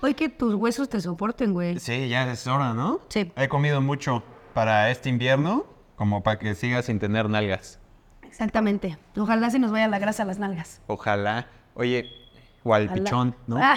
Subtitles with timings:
[0.00, 1.78] Hoy que tus huesos te soporten, güey.
[1.80, 3.00] Sí, ya es hora, ¿no?
[3.08, 3.32] Sí.
[3.36, 4.22] He comido mucho
[4.54, 7.80] para este invierno, como para que sigas sin tener nalgas.
[8.22, 8.96] Exactamente.
[9.16, 10.80] Ojalá se nos vaya la grasa a las nalgas.
[10.86, 11.48] Ojalá.
[11.74, 12.08] Oye,
[12.62, 13.02] o al Ojalá.
[13.02, 13.56] pichón, ¿no?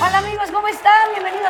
[0.00, 1.03] Hola amigos, ¿cómo están?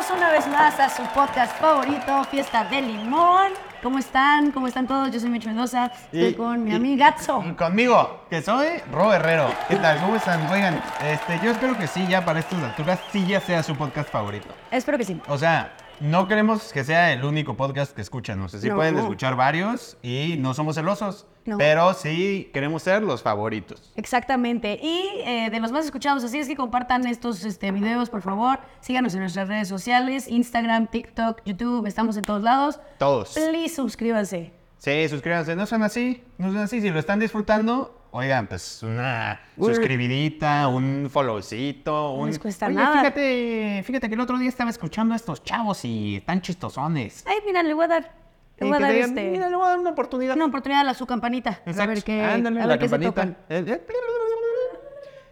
[0.07, 3.51] Bienvenidos una vez más a su podcast favorito, Fiesta de Limón.
[3.81, 4.51] ¿Cómo están?
[4.51, 5.09] ¿Cómo están todos?
[5.11, 7.43] Yo soy Micho Mendoza, estoy Y- con mi y- amigazo.
[7.45, 9.47] y Conmigo, que soy Ro Herrero.
[9.67, 9.99] ¿Qué tal?
[10.01, 10.45] ¿Cómo están?
[10.51, 14.09] Oigan, este, yo espero que sí, ya para estas alturas, sí ya sea su podcast
[14.11, 14.47] favorito.
[14.69, 15.19] Espero que sí.
[15.27, 18.41] O sea, no queremos que sea el único podcast que escuchan.
[18.41, 18.75] O sea, sí No.
[18.75, 21.27] pueden escuchar varios y no somos celosos.
[21.45, 21.57] No.
[21.59, 23.91] Pero sí queremos ser los favoritos.
[23.95, 24.79] Exactamente.
[24.81, 28.59] Y eh, de los más escuchados, así es que compartan estos este, videos, por favor.
[28.81, 32.79] Síganos en nuestras redes sociales, Instagram, TikTok, YouTube, estamos en todos lados.
[32.97, 33.33] Todos.
[33.33, 34.53] Please suscríbanse.
[34.79, 35.55] Sí, suscríbanse.
[35.55, 36.23] No son así.
[36.39, 36.81] No son así.
[36.81, 42.11] Si lo están disfrutando, oigan, pues una suscribidita, un followcito.
[42.13, 42.27] Un...
[42.29, 42.99] les cuesta Oye, nada.
[42.99, 47.23] Fíjate, fíjate que el otro día estaba escuchando a estos chavos y están chistosones.
[47.27, 48.11] Ay, mira, le voy a dar,
[48.57, 50.35] le voy a dar digan, este, Mira, le voy a dar una oportunidad.
[50.35, 51.61] una oportunidad a su campanita.
[51.65, 51.87] A Exacto.
[51.93, 53.35] ver qué, Ándale, a la ver qué se campanita.
[53.47, 53.79] tocan.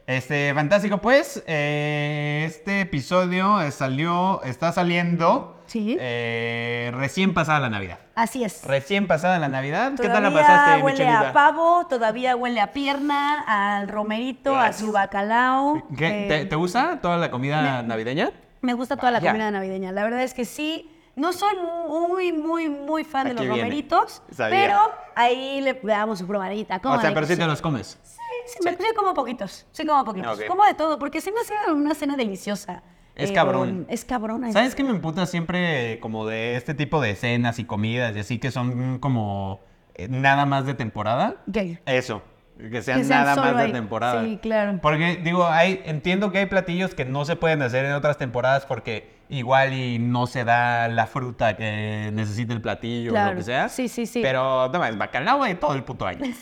[0.06, 1.42] Este, fantástico, pues.
[1.48, 5.62] eh, este episodio salió, está saliendo.
[5.66, 5.98] Sí.
[6.00, 7.98] eh, recién pasada la Navidad.
[8.16, 8.64] Así es.
[8.66, 9.94] Recién pasada la Navidad.
[10.00, 11.30] ¿Qué tal la Todavía pasaste, huele Michelita?
[11.30, 13.44] a pavo, todavía huele a pierna,
[13.80, 15.82] al romerito, a su bacalao.
[15.98, 16.26] ¿Qué?
[16.26, 18.32] eh, ¿Te, te gusta toda la comida navideña?
[18.62, 19.92] Me gusta toda la comida navideña.
[19.94, 20.90] La verdad es que sí.
[21.16, 21.56] No soy
[21.88, 23.62] muy, muy, muy fan de los viene.
[23.62, 24.60] romeritos, Sabía.
[24.60, 24.80] pero
[25.16, 26.80] ahí le damos su probadita.
[26.80, 28.00] ¿Cómo O sea, pero sí te los comes.
[28.02, 29.66] Sí, sí, me como poquitos.
[29.72, 30.42] Sí, como poquitos.
[30.48, 32.84] Como de todo, porque se me hace una cena deliciosa.
[33.16, 33.86] Es Eh, cabrón.
[33.90, 34.52] Es cabrón.
[34.52, 38.40] ¿Sabes qué me emputa siempre como de este tipo de cenas y comidas y así
[38.40, 39.62] que son como
[39.96, 41.36] eh, nada más de temporada?
[41.52, 41.80] ¿Qué?
[41.86, 42.24] Eso,
[42.58, 44.24] que sean, Que sean nada más de temporada.
[44.24, 44.80] Sí, claro.
[44.82, 48.66] Porque digo, hay, entiendo que hay platillos que no se pueden hacer en otras temporadas
[48.66, 53.44] porque igual y no se da la fruta que necesita el platillo o lo que
[53.44, 53.70] sea.
[53.70, 54.22] Sí, sí, sí.
[54.22, 56.20] Pero no más, bacalao hay todo el puto año.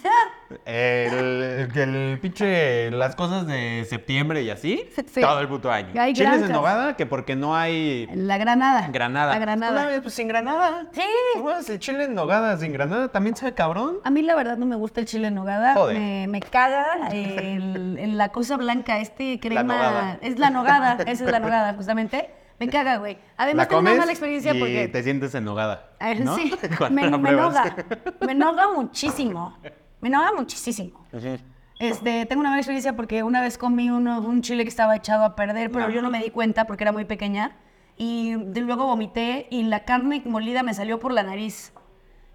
[0.65, 1.13] El,
[1.73, 5.21] el, el pinche, las cosas de septiembre y así, Sí.
[5.21, 5.93] todo el puto año.
[5.97, 6.49] Hay Chiles granjas.
[6.49, 8.85] en nogada, que porque no hay La granada.
[8.91, 9.31] granada.
[9.33, 9.71] La granada.
[9.71, 10.87] Una vez, pues sin granada.
[10.91, 11.01] Sí.
[11.41, 13.99] Pues, el chile en nogada sin granada también sabe cabrón.
[14.03, 15.73] A mí la verdad no me gusta el chile en nogada.
[15.73, 15.97] Joder.
[15.97, 20.17] Me, me caga el- la cosa blanca, este crema.
[20.21, 22.29] Es la nogada, esa es la nogada, justamente.
[22.65, 23.17] Me caga, güey.
[23.37, 24.87] Además tengo una mala experiencia y porque.
[24.87, 25.89] te sientes en nogada.
[25.99, 26.35] A ver, ¿no?
[26.35, 26.53] Sí,
[26.91, 27.75] me, me noga.
[28.25, 29.57] Me noga muchísimo.
[29.99, 31.05] Me noga muchísimo.
[31.79, 35.23] Este, tengo una mala experiencia porque una vez comí uno, un chile que estaba echado
[35.25, 37.57] a perder, pero yo no me di cuenta porque era muy pequeña.
[37.97, 41.73] Y de- luego vomité y la carne molida me salió por la nariz.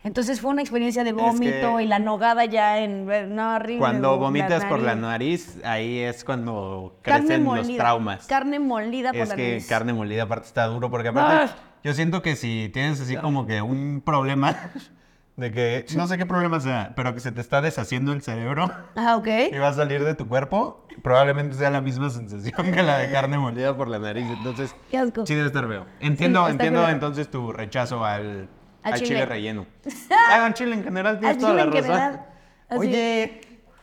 [0.06, 3.06] Entonces fue una experiencia de vómito que- y la nogada ya en...
[3.34, 3.80] No, horrible.
[3.80, 5.58] Cuando vomitas por la nariz.
[5.64, 8.26] ahí es cuando Carne crecen los traumas.
[8.28, 9.66] Carne molida por es la que nariz.
[9.68, 11.56] carne molida aparte está duro porque aparte Ah.
[11.82, 14.54] yo siento que si tienes así como que un problema
[15.36, 18.70] de que no sé qué problema sea, pero que se te está deshaciendo el cerebro
[18.94, 19.26] Ah, ok.
[19.52, 23.10] y va a salir de tu cuerpo, probablemente sea la misma sensación que la de
[23.10, 24.24] carne molida por la nariz.
[24.38, 25.26] Entonces, Qué asco.
[25.26, 25.84] sí debe estar feo.
[25.98, 28.48] Entiendo, entiendo entonces tu rechazo al,
[28.86, 29.08] Al al chile.
[29.10, 29.26] chile.
[29.26, 29.66] relleno.
[30.30, 31.96] Hagan chile en general, tienes Al toda chile la en razón.
[31.96, 32.26] general.
[32.68, 32.78] Así.
[32.80, 33.40] Oye,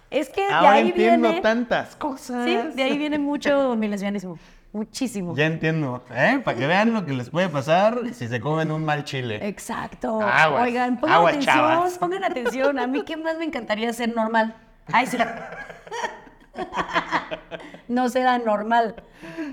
[0.09, 1.41] Es que de ahora ahí entiendo viene...
[1.41, 2.45] tantas cosas.
[2.45, 4.37] Sí, de ahí viene mucho mi lesbianismo.
[4.73, 5.35] Muchísimo.
[5.35, 6.41] Ya entiendo, ¿eh?
[6.43, 9.39] Para que vean lo que les puede pasar si se comen un mal chile.
[9.47, 10.19] Exacto.
[10.19, 11.97] Aguas, Oigan, pongan aguas, atención, chavas.
[11.99, 12.79] pongan atención.
[12.79, 14.55] A mí, ¿qué más me encantaría ser normal?
[14.91, 15.17] Ay, sí.
[17.87, 18.95] no será normal.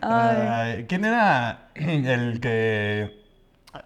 [0.02, 0.86] Ay.
[0.88, 3.19] ¿Quién era el que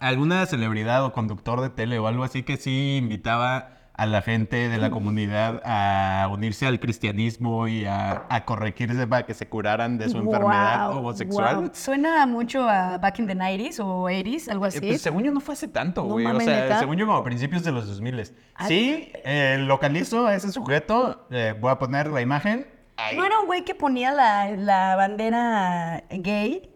[0.00, 4.68] alguna celebridad o conductor de tele o algo así que sí invitaba a la gente
[4.68, 9.98] de la comunidad a unirse al cristianismo y a, a corregirse para que se curaran
[9.98, 11.56] de su enfermedad Guau, homosexual?
[11.56, 11.70] guau.
[11.74, 14.80] Suena mucho a Back in the 90s o 80s, algo Eh, así.
[14.80, 16.26] pues, según yo no fue hace tanto, No güey.
[16.26, 16.78] o mames, sea, ¿neta?
[16.80, 18.32] según yo como a principios de los 2000.
[18.56, 18.66] Ah.
[18.66, 21.28] Sí, eh, localizo a ese sujeto.
[21.30, 22.66] eh, voy a poner la imagen.
[22.96, 23.16] Ahí.
[23.16, 26.73] ¿No era un güey que ponía la, la bandera gay, eh,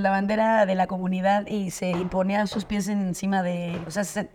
[0.00, 3.78] la bandera de la comunidad y se y ponía sus pies encima de...
[3.86, 4.28] O sea, se,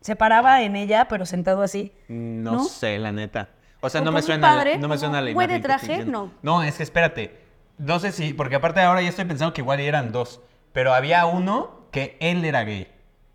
[0.00, 1.92] se paraba en ella, pero sentado así?
[2.08, 2.64] No, ¿No?
[2.64, 3.48] sé, la neta.
[3.80, 5.50] O sea, no me suena, padre, no me suena la de imagen.
[5.50, 6.32] estoy traje, no.
[6.42, 7.38] No, es que espérate.
[7.78, 10.40] No sé si, porque aparte ahora ya estoy pensando que igual eran dos.
[10.72, 12.88] Pero había uno que él era gay.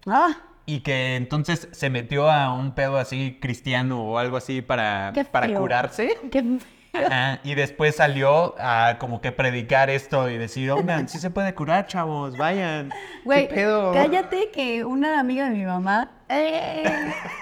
[0.05, 0.35] Ah,
[0.65, 5.53] Y que entonces se metió a un pedo así cristiano o algo así para, para
[5.57, 6.17] curarse.
[6.31, 6.59] Qué-
[6.93, 11.55] Ajá, y después salió a como que predicar esto y decir, oigan, sí se puede
[11.55, 12.91] curar, chavos, vayan.
[13.25, 13.93] Güey, ¿Qué pedo?
[13.93, 16.83] cállate que una amiga de mi mamá, eh,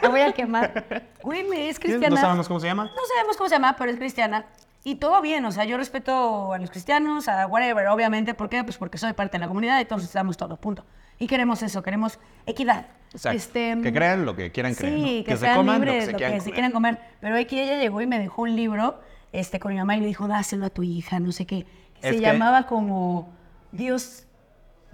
[0.02, 1.06] la voy a quemar.
[1.22, 2.16] Güey, es cristiana.
[2.16, 2.86] No sabemos cómo se llama.
[2.86, 4.46] No sabemos cómo se llama, pero es cristiana.
[4.84, 8.34] Y todo bien, o sea, yo respeto a los cristianos, a whatever, obviamente.
[8.34, 8.64] ¿Por qué?
[8.64, 10.86] Pues porque soy parte de la comunidad y todos estamos todos, punto.
[11.20, 12.88] Y queremos eso, queremos equidad.
[13.14, 13.38] Exacto.
[13.38, 14.98] Este, que crean lo que quieran creer.
[14.98, 15.06] ¿no?
[15.06, 16.96] Sí, que, se coman libres lo lo que que se se quieran quieran comer.
[16.96, 17.12] comer.
[17.20, 19.00] Pero aquí ella llegó y me dejó un libro
[19.32, 21.66] este, con mi mamá y le dijo, dáselo a tu hija, no sé qué.
[22.02, 23.34] Es Se que- llamaba como
[23.72, 24.26] Dios,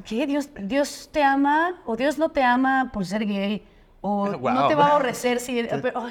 [0.05, 0.27] ¿qué?
[0.27, 3.65] Dios, Dios te ama o Dios no te ama por ser gay
[4.01, 4.67] o no Guau.
[4.67, 5.63] te va a aborrecer si...
[5.81, 6.07] pero,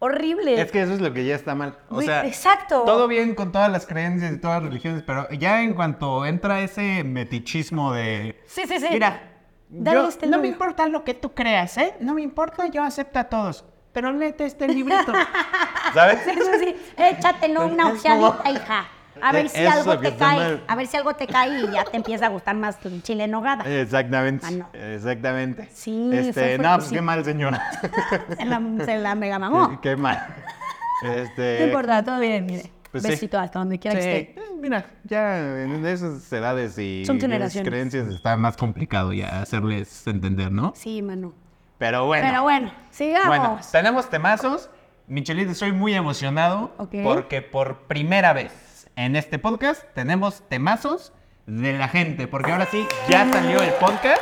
[0.00, 0.60] horrible.
[0.60, 1.76] Es que eso es lo que ya está mal.
[1.90, 2.82] O sea, exacto.
[2.84, 6.60] todo bien con todas las creencias y todas las religiones, pero ya en cuanto entra
[6.60, 8.40] ese metichismo de...
[8.46, 8.86] Sí, sí, sí.
[8.90, 9.34] Mira,
[9.70, 11.94] Dale yo- este no me importa lo que tú creas, ¿eh?
[12.00, 13.64] No me importa, yo acepto a todos.
[13.92, 15.12] Pero léete este librito.
[15.94, 16.18] ¿Sabes?
[16.24, 16.76] Sí, sí, sí.
[16.96, 18.86] Échatelo una como- ojeadita, hija.
[19.20, 20.36] A ver Es si algo te cae.
[20.38, 20.62] mal.
[20.68, 23.24] A ver si algo te cae y ya te empieza a gustar más tu chile
[23.24, 23.64] en nogada.
[23.64, 24.46] Exactamente.
[24.46, 24.68] Ah, no.
[24.72, 25.68] Exactamente.
[25.72, 27.02] Sí, Este, no, pues qué sí.
[27.02, 27.68] mal, señora.
[28.36, 29.70] Se la, se la mega mamó.
[29.80, 30.24] qué, qué mal.
[31.02, 32.70] Este, No importa, todo bien, mire.
[32.92, 33.10] Pues sí.
[33.10, 34.40] Besito hasta donde quiera Sí, que esté.
[34.40, 37.68] eh, mira, ya en esas edades y Son esas generaciones.
[37.68, 40.72] creencias está más complicado ya hacerles entender, ¿no?
[40.76, 41.34] Sí, Manu.
[41.76, 42.26] Pero bueno.
[42.28, 43.26] Pero bueno, sigamos.
[43.28, 44.70] Bueno, tenemos temazos.
[45.08, 51.14] Michelita, estoy muy emocionado porque por primera vez en este podcast tenemos temazos
[51.46, 52.26] de la gente.
[52.26, 54.20] Porque ahora sí, ya salió el podcast.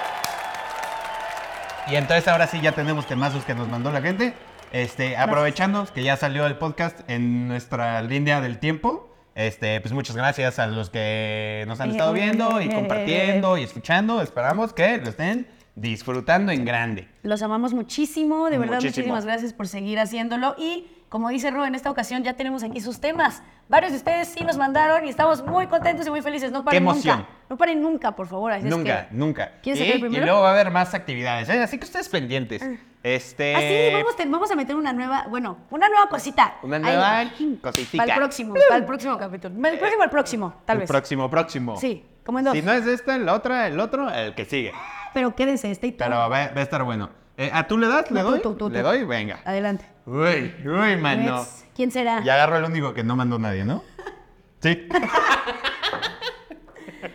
[1.88, 4.34] Y entonces ahora sí ya tenemos temazos que nos mandó la gente.
[4.70, 9.12] Este, aprovechando que ya salió el podcast en nuestra línea del tiempo.
[9.34, 14.22] Este, pues muchas gracias a los que nos han estado viendo y compartiendo y escuchando.
[14.22, 17.06] Esperamos que lo estén disfrutando en grande.
[17.22, 19.02] Los amamos muchísimo, de verdad, Muchísimo.
[19.06, 20.54] muchísimas gracias por seguir haciéndolo.
[20.58, 23.42] Y como dice Ro, en esta ocasión ya tenemos aquí sus temas.
[23.68, 26.50] Varios de ustedes sí nos mandaron y estamos muy contentos y muy felices.
[26.50, 27.18] No paren emoción!
[27.18, 27.30] nunca.
[27.48, 28.52] No paren nunca, por favor.
[28.52, 29.52] Así es Nunca, que- nunca.
[29.62, 30.24] ¿Quieres y, sacar y primero?
[30.24, 31.62] luego va a haber más actividades, ¿eh?
[31.62, 32.62] así que ustedes pendientes.
[33.02, 33.54] Este.
[33.54, 36.56] Ah, sí, vamos, te- vamos a meter una nueva, bueno, una nueva cosita.
[36.62, 36.82] Una Ahí.
[36.82, 37.24] nueva
[37.62, 37.98] cosita.
[37.98, 39.54] Para el próximo, para el próximo capítulo.
[39.68, 40.88] El próximo, el próximo, tal el vez.
[40.88, 41.76] próximo, próximo.
[41.76, 42.54] Sí, como en dos.
[42.54, 44.72] Si no es este, el otro, el otro, el que sigue.
[45.16, 46.06] Pero quédense, este y todo.
[46.10, 47.08] Pero va, va a estar bueno.
[47.38, 48.10] Eh, ¿A tú le das?
[48.10, 48.40] ¿Le No, tú, doy?
[48.42, 49.02] tú, tú, ¿Le doy?
[49.04, 49.40] Venga.
[49.46, 49.86] Adelante.
[50.04, 51.38] Uy, uy, mano.
[51.38, 51.64] Next.
[51.74, 52.20] ¿Quién será?
[52.22, 53.82] Y agarro el único que no mandó nadie, ¿no?
[54.60, 54.86] Sí.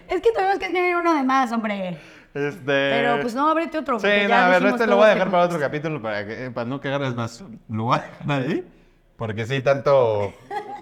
[0.07, 1.99] Es que tuvimos que escribir uno de más, hombre.
[2.33, 2.61] Este.
[2.65, 3.99] Pero pues no, ábrete otro.
[3.99, 6.01] Sí, no, ya a ver, dijimos este lo voy a dejar que- para otro capítulo
[6.01, 7.43] para, que, eh, para no cagarles más.
[7.69, 8.67] Lo voy a dejar ahí.
[9.15, 10.33] Porque sí, tanto,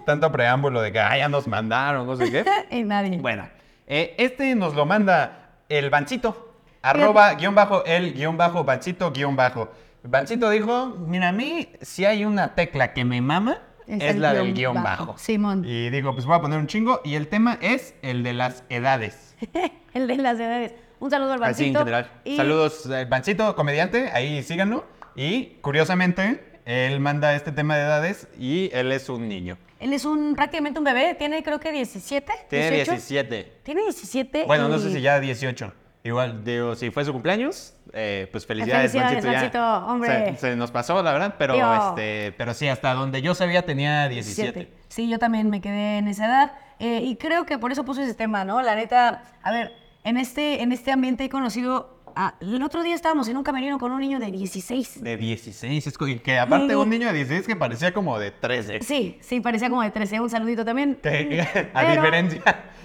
[0.06, 2.44] tanto preámbulo de que ah, ya nos mandaron, no sé qué.
[2.70, 3.18] Y nadie.
[3.18, 3.46] Bueno,
[3.86, 6.49] eh, este nos lo manda el Bancito.
[6.82, 9.70] Arroba, guion bajo, el, guion bajo, Bancito, guion bajo.
[10.02, 14.46] Bancito dijo, mira, a mí, si hay una tecla que me mama, Es la guion
[14.46, 15.06] del guion bajo.
[15.06, 15.18] bajo.
[15.18, 15.64] Simón.
[15.66, 17.00] Y digo, pues voy a poner un chingo.
[17.04, 19.36] Y el tema es el de las edades.
[19.94, 20.72] el de las edades.
[21.00, 21.78] Un saludo al Así en Bancito.
[21.80, 22.10] general.
[22.24, 24.86] Y- Saludos, eh, Bancito, comediante, ahí síganlo.
[25.16, 29.58] Y curiosamente, él manda este tema de edades y él es un niño.
[29.80, 32.32] Él es un prácticamente un bebé, tiene creo que 17.
[32.48, 32.90] Tiene 18.
[32.92, 33.52] 17.
[33.64, 34.44] Tiene 17.
[34.46, 35.72] Bueno, no sé si ya 18.
[36.02, 39.84] Igual, digo, si fue su cumpleaños, eh, pues felicidades, Felicidades, Bancito, ya.
[39.84, 40.30] Hombre.
[40.36, 41.54] Se, se nos pasó, la verdad, pero,
[41.88, 44.72] este, pero sí, hasta donde yo sabía tenía 17.
[44.88, 46.52] Sí, yo también me quedé en esa edad.
[46.78, 48.62] eh, y creo que por eso puse ese tema, ¿no?
[48.62, 51.99] La neta, a ver, en este, en este ambiente he conocido.
[52.16, 55.02] A- el otro día estábamos en un camerino con un niño de 16.
[55.02, 58.80] De 16, es que aparte un niño de 16 que parecía como de 13.
[58.82, 60.20] Sí, sí, parecía como de 13.
[60.20, 60.96] Un saludito también.
[61.02, 61.40] Que,
[61.74, 62.42] a Pero- diferencia.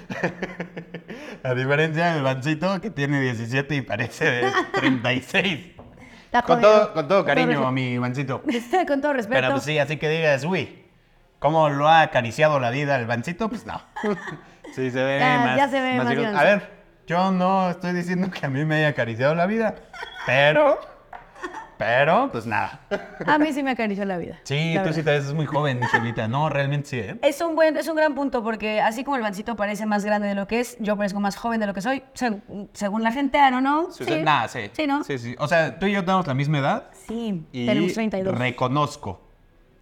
[1.43, 5.71] a diferencia del Bancito que tiene 17 y parece de 36.
[6.25, 7.71] Está Con todo, con todo cariño, respeto.
[7.71, 8.41] mi Bancito.
[8.87, 9.39] con todo respeto.
[9.41, 10.83] Pero pues sí, así que digas, uy,
[11.39, 13.47] ¿cómo lo ha acariciado la vida el Bancito?
[13.49, 13.81] Pues no.
[14.73, 15.57] Sí, se ve Ya- más.
[15.57, 16.37] ya se ve más grande.
[16.37, 16.74] A ver,
[17.07, 19.75] yo no estoy diciendo que a mí me haya acariciado la vida,
[20.25, 20.79] pero.
[21.77, 22.79] Pero, pues nada.
[23.25, 24.39] A mí sí me acarició la vida.
[24.45, 24.95] Sí, la tú verdad.
[24.97, 26.25] sí te ves muy joven, Michelita.
[26.29, 27.19] No, realmente sí, ¿eh?
[27.21, 30.29] Es un buen, es un gran punto porque así como el bancito parece más grande
[30.29, 33.11] de lo que es, yo parezco más joven de lo que soy, seg- según la
[33.11, 33.91] gente, don't know.
[33.91, 34.69] Sí, sea, nada, sí.
[34.71, 35.03] Sí, ¿no?
[35.03, 35.35] Sí, sí.
[35.37, 36.89] O sea, tú y yo tenemos la misma edad.
[37.09, 38.37] Sí, Y tenemos 32.
[38.37, 39.21] reconozco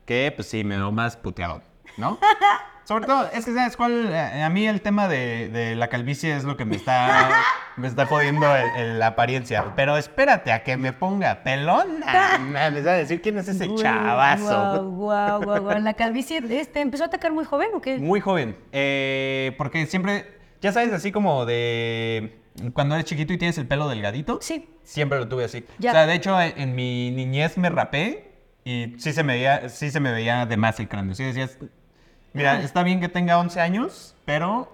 [0.08, 1.62] que, pues sí, me veo más puteado,
[1.98, 2.18] ¿no?
[2.86, 4.10] Sobre todo, es que, ¿sabes cuál?
[4.12, 7.30] Eh, A mí el tema de, de la calvicie es lo que me está,
[7.78, 8.46] me está jodiendo
[8.78, 9.74] la apariencia.
[9.76, 12.38] Pero espérate a que me ponga pelona.
[12.40, 14.84] Me va a decir quién es ese chavazo.
[14.92, 15.80] Guau, guau, guau.
[15.80, 17.98] La calvicie, este, ¿empezó a atacar muy joven o qué?
[17.98, 18.58] Muy joven.
[18.72, 22.40] Eh, porque siempre, ya sabes, así como de
[22.74, 24.40] cuando eres chiquito y tienes el pelo delgadito.
[24.42, 24.70] Sí.
[24.84, 25.66] Siempre lo tuve así.
[25.80, 25.92] Ya.
[25.92, 28.32] O sea, de hecho, en, en mi niñez me rapé
[28.66, 31.16] y sí se me veía, sí se me veía de más el cráneo.
[31.16, 31.58] Sí decías,
[32.34, 34.72] Mira, está bien que tenga 11 años, pero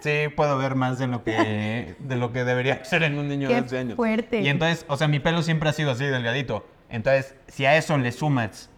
[0.00, 3.48] sí puedo ver más de lo que, de lo que debería ser en un niño
[3.48, 3.96] Qué de 11 años.
[3.96, 4.40] fuerte.
[4.40, 6.66] Y entonces, o sea, mi pelo siempre ha sido así, delgadito.
[6.88, 8.70] Entonces, si a eso le sumas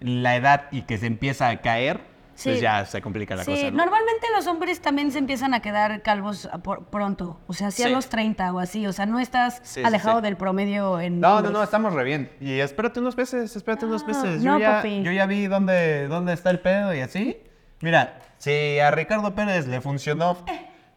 [0.00, 2.00] la edad y que se empieza a caer,
[2.36, 2.48] Sí.
[2.50, 3.70] pues ya se complica la Sí, cosa.
[3.70, 3.76] ¿no?
[3.76, 7.38] normalmente los hombres también se empiezan a quedar calvos a por- pronto.
[7.46, 7.92] O sea, si a Sí.
[7.92, 8.86] los 30 o así.
[8.88, 10.24] O sea, no estás Sí, sí, alejado sí.
[10.24, 11.20] del promedio en.
[11.20, 11.52] No, no, hombres.
[11.52, 12.30] no, estamos re bien.
[12.40, 14.42] Y espérate unos meses, espérate unos Ah, meses.
[14.42, 15.02] no, yo, ya, papi.
[15.04, 17.40] yo ya vi dónde, dónde está el pedo y así.
[17.80, 20.36] Mira, si a Ricardo Pérez le funcionó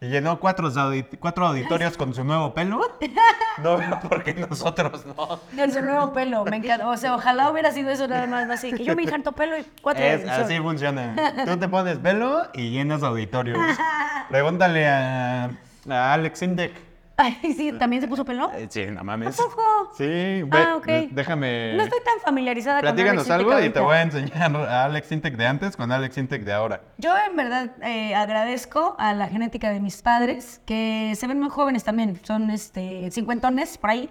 [0.00, 0.70] y llenó cuatro,
[1.18, 2.80] cuatro auditorios con su nuevo pelo,
[3.62, 5.40] no veo por qué nosotros no.
[5.60, 6.88] En su nuevo pelo, me encanta.
[6.88, 8.48] O sea, ojalá hubiera sido eso nada más.
[8.50, 11.14] Así que yo me harto pelo y cuatro Es, así funciona.
[11.44, 13.58] Tú te pones pelo y llenas auditorios.
[14.30, 15.50] Pregúntale a,
[15.88, 16.87] a Alex Intec.
[17.20, 18.50] Ay, sí, ¿también se puso pelo?
[18.54, 19.38] Eh, Sí, no mames.
[19.38, 19.62] ¿A poco?
[19.96, 20.86] Sí, ve, Ah, ok.
[21.10, 21.74] déjame.
[21.76, 24.84] No estoy tan familiarizada con Platícanos Alex algo Intec y te voy a enseñar a
[24.84, 26.80] Alex Intec de antes con Alex Intec de ahora.
[26.98, 31.50] Yo en verdad eh, agradezco a la genética de mis padres, que se ven muy
[31.50, 34.08] jóvenes también, son este, cincuentones por ahí,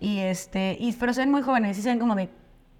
[0.00, 2.30] y este, y, pero se ven muy jóvenes, y se ven como de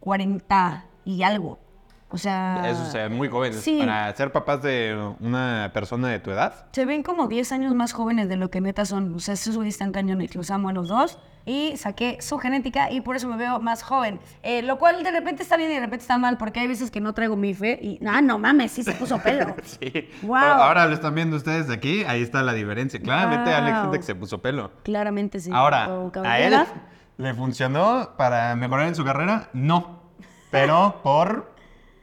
[0.00, 1.58] 40 y algo.
[2.08, 3.60] O sea, Eso, o sea, muy jóvenes.
[3.60, 3.78] sí.
[3.80, 6.66] Para ser papás de una persona de tu edad.
[6.72, 9.14] se ven como 10 años más jóvenes de lo que neta son.
[9.16, 11.18] O sea, esos güeyes están cañones, los amo a los dos.
[11.48, 14.18] Y saqué su genética y por eso me veo más joven.
[14.42, 16.90] Eh, lo cual de repente está bien y de repente está mal, porque hay veces
[16.90, 18.00] que no traigo mi fe y...
[18.04, 19.54] Ah, no mames, sí se puso pelo.
[19.64, 20.08] Sí.
[20.22, 20.36] Wow.
[20.36, 22.98] Ahora lo están viendo ustedes de aquí, ahí está la diferencia.
[23.00, 23.84] Claramente Alex Wow.
[23.86, 24.72] Intec se puso pelo.
[24.82, 25.50] Claramente sí.
[25.52, 26.56] Ahora, O ¿a él
[27.18, 29.48] le funcionó para mejorar en su carrera?
[29.52, 30.02] No.
[30.50, 31.54] Pero por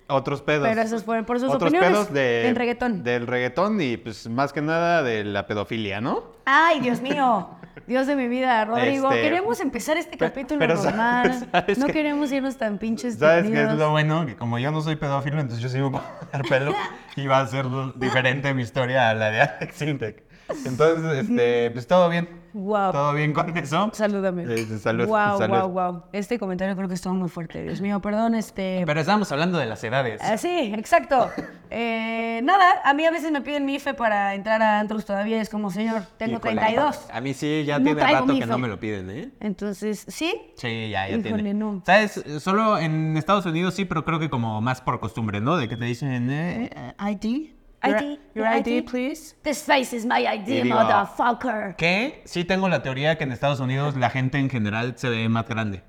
[0.08, 0.68] otros pedos.
[0.68, 3.04] Pero esos fueron por sus otros opiniones pedos de, del reggaetón.
[3.04, 6.24] Del reggaetón y pues más que nada de la pedofilia, ¿no?
[6.46, 7.50] Ay, Dios mío.
[7.88, 9.10] Dios de mi vida, Rodrigo.
[9.12, 11.48] Este, Queremos empezar este capítulo pero normal.
[11.52, 14.26] ¿sabes no queremos irnos tan pinches ¿Sabes qué es lo bueno?
[14.26, 16.74] Que como yo no soy pedófilo, entonces yo sigo con el pelo
[17.16, 20.24] y va a ser diferente mi historia a la de Alex Intec.
[20.66, 22.44] Entonces, este, pues todo bien.
[22.56, 22.92] Guau.
[22.92, 23.90] Todo bien con eso.
[23.94, 24.44] Salúdame.
[24.44, 25.58] Este, salud, Wow, salud.
[25.58, 26.04] wow, wow.
[26.14, 27.64] Este comentario creo que estuvo muy fuerte.
[27.64, 28.84] Dios mío, perdón, este.
[28.86, 30.22] Pero estábamos hablando de las edades.
[30.24, 31.32] Ah, sí, exacto.
[31.72, 35.42] Eh, nada, a mí a veces me piden mi IFE para entrar a antros todavía.
[35.42, 36.56] Es como, señor, tengo Híjole.
[36.58, 37.08] 32.
[37.12, 39.32] A mí sí, ya No tiene rato que no me lo piden, ¿eh?
[39.40, 40.40] Entonces, ¿sí?
[40.56, 41.54] Sí, ya, ya Híjole, tiene.
[41.56, 41.82] no.
[41.84, 42.24] ¿Sabes?
[42.40, 45.58] Solo en Estados Unidos sí, pero creo que como más por costumbre, ¿no?
[45.58, 46.70] De que te dicen, eh,
[47.00, 47.50] eh, ID.
[47.84, 48.84] Your- ID, Your your ID, ID.
[48.90, 49.36] please.
[49.44, 51.76] This face is my idea, digo, motherfucker.
[51.76, 55.28] Que sí tengo la teoría que en Estados Unidos la gente en general se ve
[55.30, 55.84] más grande.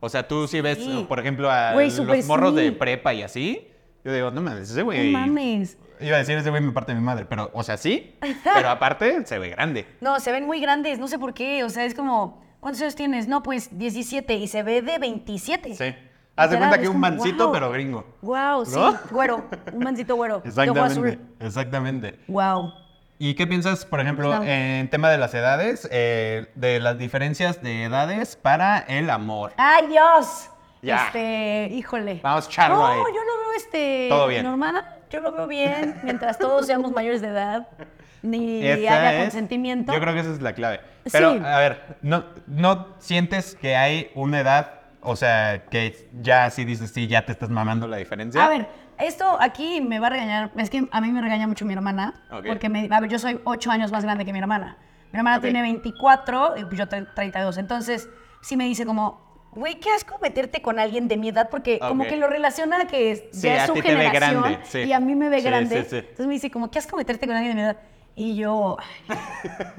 [0.00, 1.06] O sea, tú sí ves, Sí.
[1.08, 2.70] por ejemplo, a Güey, los morros de sí.
[2.72, 3.68] prepa y así.
[4.04, 5.10] Yo digo, no mames, ese No güey.
[5.10, 5.76] mames.
[6.00, 8.14] Iba a decir, ese güey me parte de mi madre, pero, o sea, sí,
[8.54, 9.86] pero aparte se ve grande.
[10.00, 11.64] No, se ven muy grandes, no sé por qué.
[11.64, 13.26] O sea, es como, ¿cuántos años tienes?
[13.26, 15.74] No, pues 17 y se ve de 27.
[15.74, 15.94] Sí.
[16.38, 17.52] Haz de cuenta que un mancito, wow.
[17.52, 18.06] pero gringo.
[18.22, 18.96] Wow, sí, ¿No?
[19.10, 20.42] güero, un mancito güero.
[20.44, 21.18] Exactamente.
[21.40, 22.20] Exactamente.
[22.28, 22.72] Wow.
[23.18, 27.84] ¿Y qué piensas, por ejemplo, en tema de las edades, eh, de las diferencias de
[27.84, 29.52] edades para el amor?
[29.56, 30.50] ¡Ay, Dios!
[30.82, 31.06] Ya.
[31.06, 32.20] Este, híjole.
[32.22, 32.98] Vamos a echarlo no, ahí.
[32.98, 34.06] yo lo veo este.
[34.08, 34.44] Todo bien.
[34.44, 37.66] Normal, yo lo veo bien, mientras todos seamos mayores de edad.
[38.22, 39.92] Ni haya es- consentimiento.
[39.92, 40.80] Yo creo que esa es la clave.
[41.10, 41.40] Pero, Sí.
[41.44, 44.77] a ver, ¿no, ¿no sientes que hay una edad,
[45.08, 48.44] o sea, que ya si dices, sí, ya te estás mamando la diferencia?
[48.44, 50.52] A ver, esto aquí me va a regañar.
[50.56, 52.22] Es que a mí me regaña mucho mi hermana.
[52.46, 54.76] Porque, me, a ver, yo soy 8 años más grande que mi hermana.
[55.12, 57.58] Mi hermana tiene 24 y yo tre- 32.
[57.58, 58.08] Entonces,
[58.42, 62.04] sí me dice como, güey, qué asco meterte con alguien de mi edad porque como
[62.06, 64.78] que lo relaciona a que es- Sí, ya es su generación grande, sí.
[64.80, 65.82] y a mí me ve Sí, grande.
[65.84, 65.96] sí, sí.
[65.96, 67.78] Entonces me dice como, qué asco meterte con alguien de mi edad.
[68.20, 68.76] Y yo,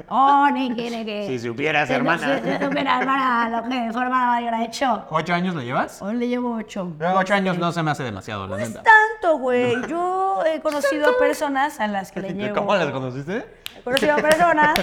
[0.08, 1.28] oh, ni que, ni que.
[1.28, 2.40] Si supieras, hermana.
[2.42, 5.06] Si, si supiera, hermana, lo que su hermana mayor ha hecho.
[5.10, 6.02] ¿Ocho años le llevas?
[6.02, 6.94] Hoy le llevo 8.
[7.18, 8.82] Ocho años no se me hace demasiado, la No es neta.
[8.84, 9.76] tanto, güey.
[9.90, 12.56] Yo he conocido personas a las que le llevo.
[12.56, 13.46] ¿Cómo las conociste?
[13.78, 14.80] He conocido personas.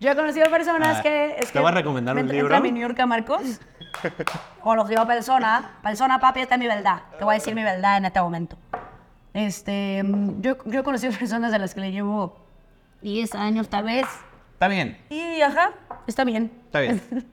[0.00, 1.36] Yo he conocido personas Ah, que.
[1.40, 2.46] Es te voy a recomendar un libro.
[2.46, 3.60] Entra mi New York a Marcos.
[4.62, 5.66] Conocido a personas.
[5.82, 7.02] Persona, papi, esta es mi verdad.
[7.18, 8.56] Te voy a decir mi verdad en este momento.
[9.34, 10.02] Este.
[10.40, 12.42] Yo, yo he conocido personas a las que le llevo
[13.04, 14.06] 10 años, tal vez.
[14.54, 15.72] Está bien, Y ajá,
[16.06, 16.50] está bien.
[16.66, 17.02] está bien.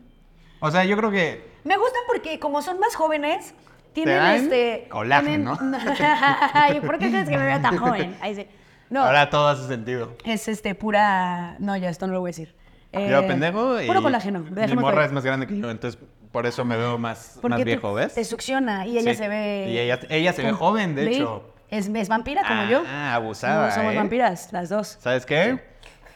[0.64, 3.56] O sea, yo creo que Me gusta porque como son más jóvenes,
[3.94, 4.88] tienen dan este...
[4.92, 8.16] colágeno, tienen- ¿por qué crees que me veo tan joven?
[8.22, 8.46] Ahí sí.
[8.92, 10.14] No, ahora todo hace sentido.
[10.24, 11.56] es este pura...
[11.58, 12.54] No, ya, esto no lo voy a decir.
[12.92, 14.42] Eh, yo pendejo y Puro colágeno.
[14.42, 16.00] mi morra es más grande que yo, entonces
[16.32, 18.14] por eso me veo más, Porque más te- viejo, ¿ves?
[18.14, 19.18] Te succiona y ella Sí.
[19.18, 19.66] se ve...
[19.70, 21.51] Y ella, ella se ve joven, de hecho.
[21.72, 22.84] Es, es vampira como yo.
[22.88, 23.98] Ah, abusada, No, somos ¿eh?
[23.98, 24.98] vampiras, las dos.
[25.02, 25.58] ¿Sabes qué?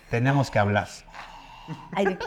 [0.10, 0.88] Tenemos que hablar.
[0.88, 1.06] Sí.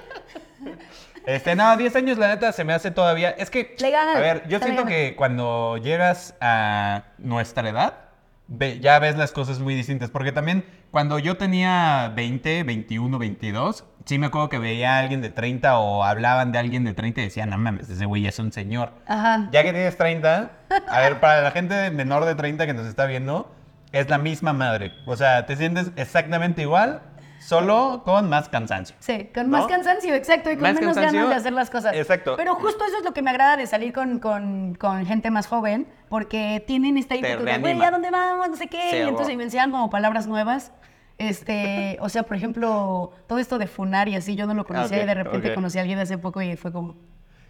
[1.26, 3.28] Este, no, 10 años la neta se me hace todavía.
[3.28, 8.07] Es que, Legal, a ver, yo siento que cuando llegas a nuestra edad,
[8.48, 10.10] ve- ya ves las cosas muy distintas.
[10.10, 15.20] Porque también cuando yo tenía 20, 21, 22, sí me acuerdo que veía a alguien
[15.20, 18.38] de 30 o hablaban de alguien de 30 y decían, no mames, ese güey es
[18.38, 18.92] un señor.
[19.06, 19.48] Ajá.
[19.52, 20.50] Ya que tienes 30,
[20.88, 23.54] a ver, para la gente menor de 30 que nos está viendo,
[23.92, 24.92] es la misma madre.
[25.06, 27.00] O sea, te sientes exactamente igual,
[27.48, 28.94] solo con más cansancio.
[29.00, 29.58] Sí, con ¿No?
[29.58, 31.94] más cansancio, exacto, y con Más menos cansancio, ganas de hacer las cosas.
[31.96, 32.34] exacto.
[32.36, 35.46] Pero justo eso es lo que me agrada de salir con, con, con gente más
[35.46, 37.58] joven, porque tienen esta reanima.
[37.58, 38.50] güey, ¿a dónde vamos?
[38.50, 38.90] No sé qué.
[38.90, 40.72] Sí, y entonces enseñan como palabras nuevas.
[41.16, 45.02] Este, o sea, por ejemplo, todo esto de funar y así, yo no lo conocía
[45.02, 46.96] y de repente conocí a alguien hace poco y fue como,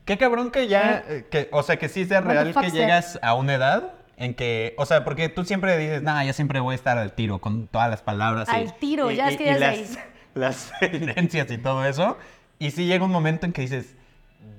[0.04, 3.34] Qué cabrón que ya, eh, que, o sea, que sí the real que llegas a
[3.34, 6.74] una edad en que, o sea, porque tú siempre dices, nah, yo siempre voy a
[6.76, 8.48] estar al tiro con todas las palabras.
[8.52, 9.88] y- Al tiro, y- ya y- es que ya es las, ahí.
[10.34, 12.18] las tendencias y todo eso.
[12.58, 13.94] Y sí llega un momento en que dices,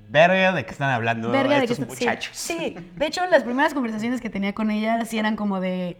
[0.08, 2.36] verga, ¿de qué están hablando verga de que está- sí, muchachos?
[2.36, 5.96] Sí, de hecho, las primeras conversaciones que tenía con ella sí eran como de,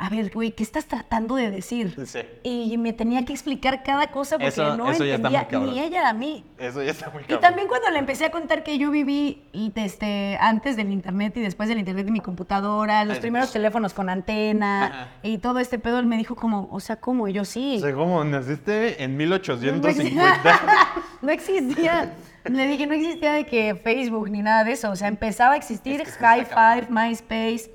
[0.00, 1.96] a ver, güey, ¿qué estás tratando de decir?
[2.06, 2.20] Sí.
[2.44, 6.12] Y me tenía que explicar cada cosa porque Eso- no eso entendía ni ella a
[6.12, 6.44] mí.
[6.56, 7.40] Eso ya está muy Y cabrón.
[7.40, 9.42] también cuando le empecé a contar que yo viví
[9.74, 13.92] este, antes del internet y después del internet de mi computadora, los Ay, primeros teléfonos
[13.92, 15.08] con antena Ajá.
[15.24, 17.26] y todo este pedo, él me dijo como, o sea, ¿cómo?
[17.26, 17.76] Y yo sí.
[17.78, 20.60] O sea, ¿cómo naciste en No 1850?
[21.22, 22.14] No existía.
[22.44, 24.90] Le dije, no existía de que Facebook ni nada de eso.
[24.90, 27.70] O sea, empezaba a existir Es que High Five, MySpace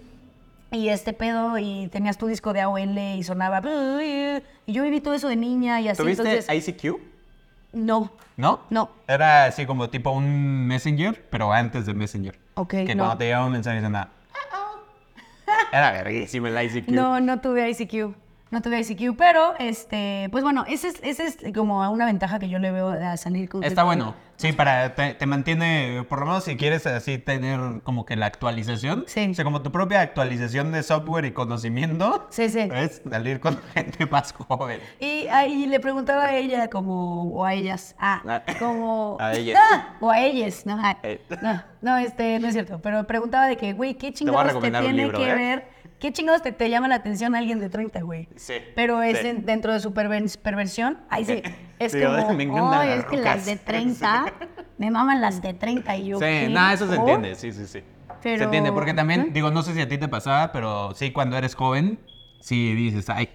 [0.74, 3.62] y este pedo y tenías tu disco de AOL y sonaba.
[4.01, 6.01] Y yo viví todo eso de niña y así.
[6.01, 7.00] ¿Tuviste entonces, ICQ?
[7.74, 8.12] no.
[8.36, 8.62] ¿No?
[8.72, 8.89] No.
[9.08, 12.39] Era así como tipo un Messenger, pero antes de Messenger.
[12.56, 13.15] Ok, Que no.
[13.15, 14.10] te llegaba un mensaje decían, ah,
[15.72, 16.89] Era verguísimo el ICQ.
[16.89, 18.15] No, no tuve ICQ.
[18.53, 22.50] No tuve ICQ, pero este, pues bueno, ese es, ese es como una ventaja que
[22.50, 24.13] yo le veo a salir con Está bueno.
[24.36, 28.27] Sí, para te, te mantiene, por lo menos si quieres así tener como que la
[28.27, 29.05] actualización.
[29.07, 29.29] Sí.
[29.31, 32.27] O sea, como tu propia actualización de software y conocimiento.
[32.29, 32.60] Sí, sí.
[32.72, 34.79] Es salir con gente más joven.
[35.00, 39.17] Y, ah, y le preguntaba a ella como, o a ellas, ah, Ah, como...
[39.19, 39.60] a ellas.
[39.60, 41.19] Ah, o a ellas, no, ah, Eh.
[41.41, 44.62] no, no, este, no es cierto, pero preguntaba de que, güey, ¿qué voy a chingados
[44.62, 45.33] te tiene libro, que ¿eh?
[45.36, 45.73] ver?
[46.03, 48.27] ¿Qué chingados te, te llama la atención alguien de 30, güey?
[48.36, 49.27] Sí, Pero es sí.
[49.27, 51.41] en- dentro de su perver- perversión, ahí sí,
[51.80, 52.12] es Sí, como,
[52.69, 53.23] me "Ay, las es que rucas".
[53.38, 54.25] las de 30,
[54.78, 57.84] me maman las de 30 y yo, Sí, nada, eso se entiende, sí, sí, sí.
[58.21, 59.28] Se entiende, porque también, ¿Eh?
[59.32, 61.97] digo, no sé si a ti te pasaba, pero sí, cuando eres joven,
[62.41, 63.30] sí dices, ay,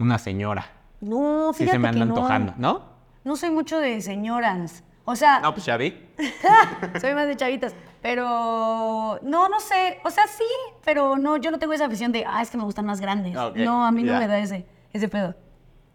[0.00, 0.66] una señora.
[1.00, 2.14] No, Sí fíjate se me anda que no.
[2.16, 2.82] antojando, ¿no?
[3.22, 4.82] No soy mucho de señoras.
[5.10, 5.98] O sea, No, pues ya vi.
[7.00, 7.74] Soy más de chavitas.
[8.02, 10.00] Pero no, no sé.
[10.04, 10.44] O sea, sí,
[10.84, 13.34] pero no, yo no tengo esa afición de, ah, es que me gustan más grandes.
[13.34, 15.34] Ok, No, a mí no me da ese, ese pedo.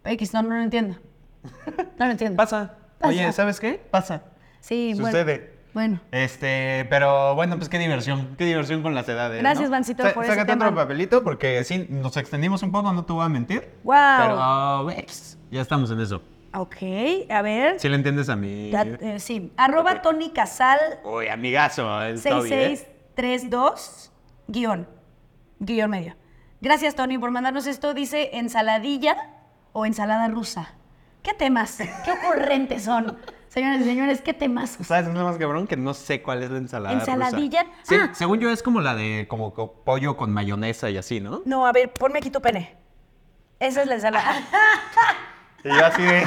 [0.04, 0.96] X, no, no lo entiendo.
[1.96, 2.36] No lo entiendo.
[2.36, 2.74] Pasa.
[2.98, 3.08] Pasa.
[3.08, 3.74] Oye, ¿sabes qué?
[3.88, 4.22] Pasa.
[4.58, 5.06] Sí, bueno.
[5.16, 5.54] Sucede.
[5.74, 6.00] Bueno.
[6.10, 9.40] Este, pero bueno, pues qué diversión, qué diversión con las edades.
[9.40, 9.76] Gracias, ¿no?
[9.76, 13.24] Vancito, Sa- por Sácate otro papelito porque sí, nos extendimos un poco, no te voy
[13.24, 13.74] a mentir.
[13.84, 13.94] Wow.
[14.18, 16.20] Pero, pues, ya estamos en eso.
[16.56, 16.76] Ok,
[17.30, 17.80] a ver.
[17.80, 18.70] Si le entiendes a mí.
[18.72, 19.52] Eh, sí.
[19.56, 22.76] Arroba Tony Casal Uy, amigazo, el Toby, ¿eh?
[22.76, 24.12] 6632
[24.46, 24.88] guion.
[25.58, 26.16] Guión medio.
[26.60, 27.92] Gracias, Tony, por mandarnos esto.
[27.94, 29.16] Dice ensaladilla
[29.72, 30.74] o ensalada rusa.
[31.22, 31.78] ¿Qué temas?
[32.04, 33.18] ¿Qué ocurrentes son?
[33.48, 34.78] Señores y señores, ¿qué temas?
[34.82, 35.66] ¿Sabes es lo más cabrón?
[35.68, 37.12] Que no sé cuál es la ensalada rusa.
[37.12, 37.66] ¿Ensaladilla?
[37.82, 38.10] Sí, Ah.
[38.12, 41.42] según yo es como la de como co- pollo con mayonesa y así, ¿no?
[41.44, 42.76] No, a ver, ponme aquí tu pene.
[43.60, 44.34] Esa es la ensalada.
[45.64, 46.24] Y yo así de...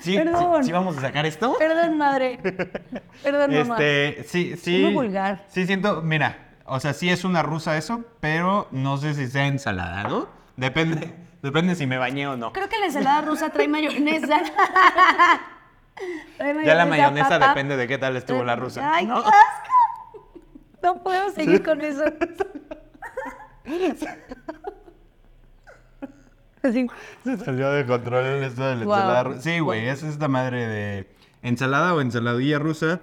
[0.00, 0.62] ¿Sí, Perdón.
[0.62, 1.56] sí, sí vamos a sacar esto?
[1.58, 2.38] Perdón, madre.
[3.22, 3.76] Perdón, mamá.
[3.78, 4.78] Este, sí, sí.
[4.82, 5.44] muy vulgar.
[5.48, 9.46] Sí, siento, mira, o sea, sí es una rusa eso, pero no sé si sea
[9.46, 10.28] ensalada, ¿no?
[10.56, 12.52] Depende, depende si me bañé o no.
[12.52, 14.40] Creo que la ensalada rusa trae mayonesa.
[16.36, 18.94] Trae Ya la mayonesa depende de qué tal estuvo la rusa.
[18.94, 19.22] Ay, ¿no?
[19.22, 20.40] qué asco.
[20.82, 22.04] No puedo seguir con eso.
[26.68, 26.86] Así.
[27.24, 29.40] Se salió de control esto de la ensalada rusa.
[29.42, 31.08] Sí, güey, es esta madre de
[31.42, 33.00] ensalada o ensaladilla rusa.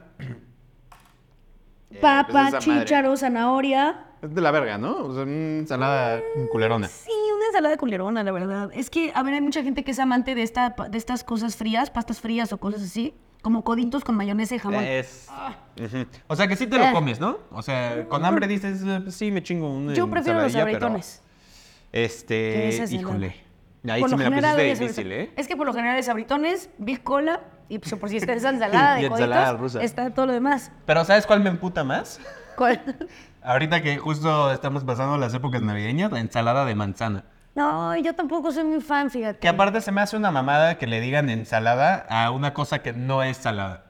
[1.92, 2.86] Eh, Papa, pues esa madre.
[2.86, 4.06] chícharo, zanahoria.
[4.22, 4.98] Es de la verga, ¿no?
[5.06, 6.22] O sea, una ensalada
[6.52, 6.88] culerona.
[6.88, 8.70] Sí, una ensalada culerona, la verdad.
[8.74, 11.56] Es que, a ver, hay mucha gente que es amante de, esta, de estas cosas
[11.56, 14.84] frías, pastas frías o cosas así, como coditos con mayonesa y jamón.
[14.84, 15.28] Es...
[15.78, 16.06] Ujú.
[16.28, 16.92] O sea, que sí te lo Eh.
[16.94, 17.38] comes, ¿no?
[17.52, 20.78] O sea, con hambre dices, eh, pues sí, me chingo una Yo prefiero los ensaladilla,
[20.80, 21.22] pero, abritones.
[21.92, 23.36] Este, híjole.
[23.90, 25.12] Ahí Por sí lo me la pusiste es difícil.
[25.12, 25.32] ¿eh?
[25.36, 28.50] Es que por lo general es abritones, Big Cola, y pues, por si está esa
[28.52, 29.84] ensalada de Y coditos, ensalada rusa.
[29.84, 30.72] está todo lo demás.
[30.86, 32.20] Pero ¿sabes cuál me emputa más?
[32.56, 32.82] ¿Cuál?
[33.44, 37.26] Ahorita que justo estamos pasando las épocas navideñas, la ensalada de manzana.
[37.56, 39.40] No, yo tampoco soy muy fan, fíjate.
[39.40, 42.94] Que aparte se me hace una mamada que le digan ensalada a una cosa que
[42.94, 43.83] no es salada.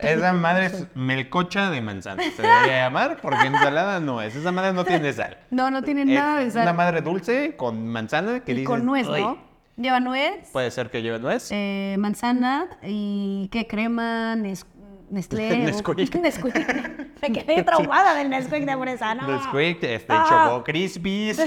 [0.00, 2.22] Esa madre es melcocha de manzana.
[2.34, 4.34] Se debería llamar porque ensalada no es.
[4.36, 5.38] Esa madre no tiene sal.
[5.50, 6.62] No, no tiene Es nada de sal.
[6.62, 9.06] una madre dulce con manzana que y dices, con nuez.
[9.08, 9.38] ¿no?
[9.76, 11.48] Lleva nuez, Puede ser que lleve nuez.
[11.50, 14.64] eh, manzana y qué crema, Nes-
[15.10, 15.56] Nestlé.
[15.64, 16.14] Nesquik.
[16.20, 16.54] Nesquik.
[17.22, 19.26] Me quedé traumada del Nesquik de fresa, ¿no?
[19.28, 20.26] Nesquik, este, Ah.
[20.48, 21.38] Choco Crispies.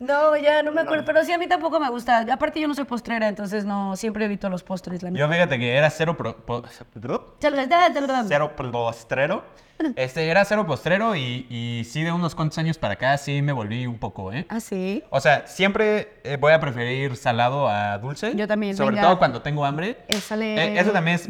[0.00, 1.04] No, ya no me acuerdo.
[1.04, 2.24] Pero sí, a mí tampoco me gusta.
[2.32, 5.02] Aparte, yo no soy postrera, entonces no, siempre evito los postres.
[5.02, 5.10] La.
[5.10, 6.62] Yo fíjate que era cero pro- po-
[8.28, 9.44] cero postrero.
[9.94, 13.52] Este, era cero postrero y, y sí de unos cuantos años para acá sí me
[13.52, 14.44] volví un poco, ¿eh?
[14.48, 15.04] Ah, sí.
[15.10, 18.34] O sea, siempre eh, voy a preferir salado a dulce.
[18.34, 19.02] Yo también, Sobre venga.
[19.02, 19.98] todo cuando tengo hambre.
[20.08, 21.28] Eh, sale- Eh, eso también es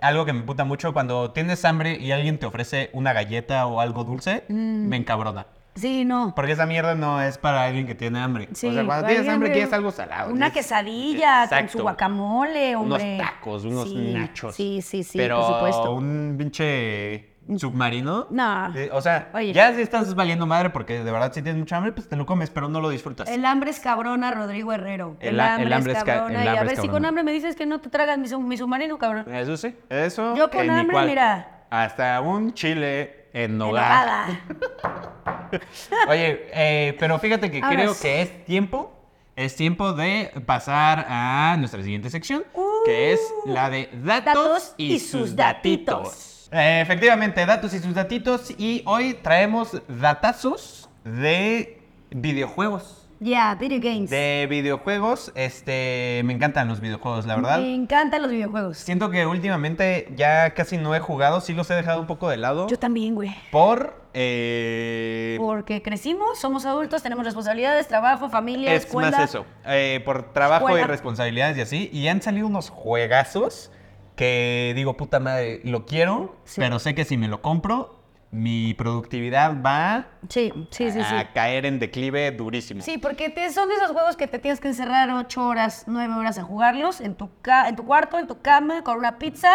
[0.00, 0.92] algo que me puta mucho.
[0.92, 4.88] Cuando tienes hambre y alguien te ofrece una galleta o algo dulce, Mm.
[4.88, 5.46] me encabrona.
[5.76, 6.32] Sí, no.
[6.34, 8.48] Porque esa mierda no es para alguien que tiene hambre.
[8.54, 10.32] Sí, o sea, cuando tienes hambre quieres algo salado.
[10.32, 13.18] Una Es- quesadilla con su guacamole, Unos hombre.
[13.18, 14.54] tacos, unos Sí, nachos.
[14.54, 15.92] Sí, sí, sí, Pero por supuesto.
[15.94, 18.26] un pinche submarino.
[18.30, 18.74] No.
[18.74, 19.52] eh, o sea, Oye.
[19.52, 22.26] ya si estás valiendo madre porque de verdad si tienes mucha hambre, pues te lo
[22.26, 23.28] comes, pero no lo disfrutas.
[23.28, 25.16] El hambre es cabrona, Rodrigo Herrero.
[25.20, 27.08] El ha- el hambre es ca- el y a hambre ver si con cabrona.
[27.08, 29.32] hambre me dices que no te tragas mi, mi submarino, cabrón.
[29.32, 30.34] Eso sí, eso.
[30.36, 31.52] Yo con hambre, mira.
[31.70, 34.40] Hasta un chile en nogada.
[36.08, 38.02] Oye, eh, pero fíjate que Ahora creo sí.
[38.02, 38.92] que es tiempo.
[39.36, 42.42] Es tiempo de pasar a nuestra siguiente sección,
[42.86, 46.02] que es la de datos, Datos y, y sus sus datitos.
[46.04, 46.48] datitos.
[46.52, 48.50] Eh, efectivamente, datos y sus datitos.
[48.56, 53.05] Y hoy traemos datazos de videojuegos.
[53.18, 54.10] Ya, video games.
[54.10, 57.60] De videojuegos, este, me encantan los videojuegos, la verdad.
[57.60, 58.76] Me encantan los videojuegos.
[58.76, 62.36] Siento que últimamente ya casi no he jugado, sí los he dejado un poco de
[62.36, 62.66] lado.
[62.68, 63.34] Yo también, güey.
[63.50, 64.04] Por.
[64.12, 69.10] eh, Porque crecimos, somos adultos, tenemos responsabilidades, trabajo, familia, es escuela.
[69.10, 69.46] más eso.
[69.66, 71.90] eh, por trabajo y responsabilidades y así.
[71.94, 73.70] Y han salido unos juegazos
[74.14, 76.60] que digo, puta madre, lo quiero, Sí.
[76.60, 77.95] pero sé que si me lo compro,
[78.30, 81.14] mi productividad va Sí, sí, sí, sí.
[81.14, 82.82] a caer en declive durísimo.
[82.82, 86.14] Sí, porque te- son de esos juegos que te tienes que encerrar ocho horas, nueve
[86.14, 89.50] horas a jugarlos en tu, ca- en tu cuarto, en tu cama, con una pizza.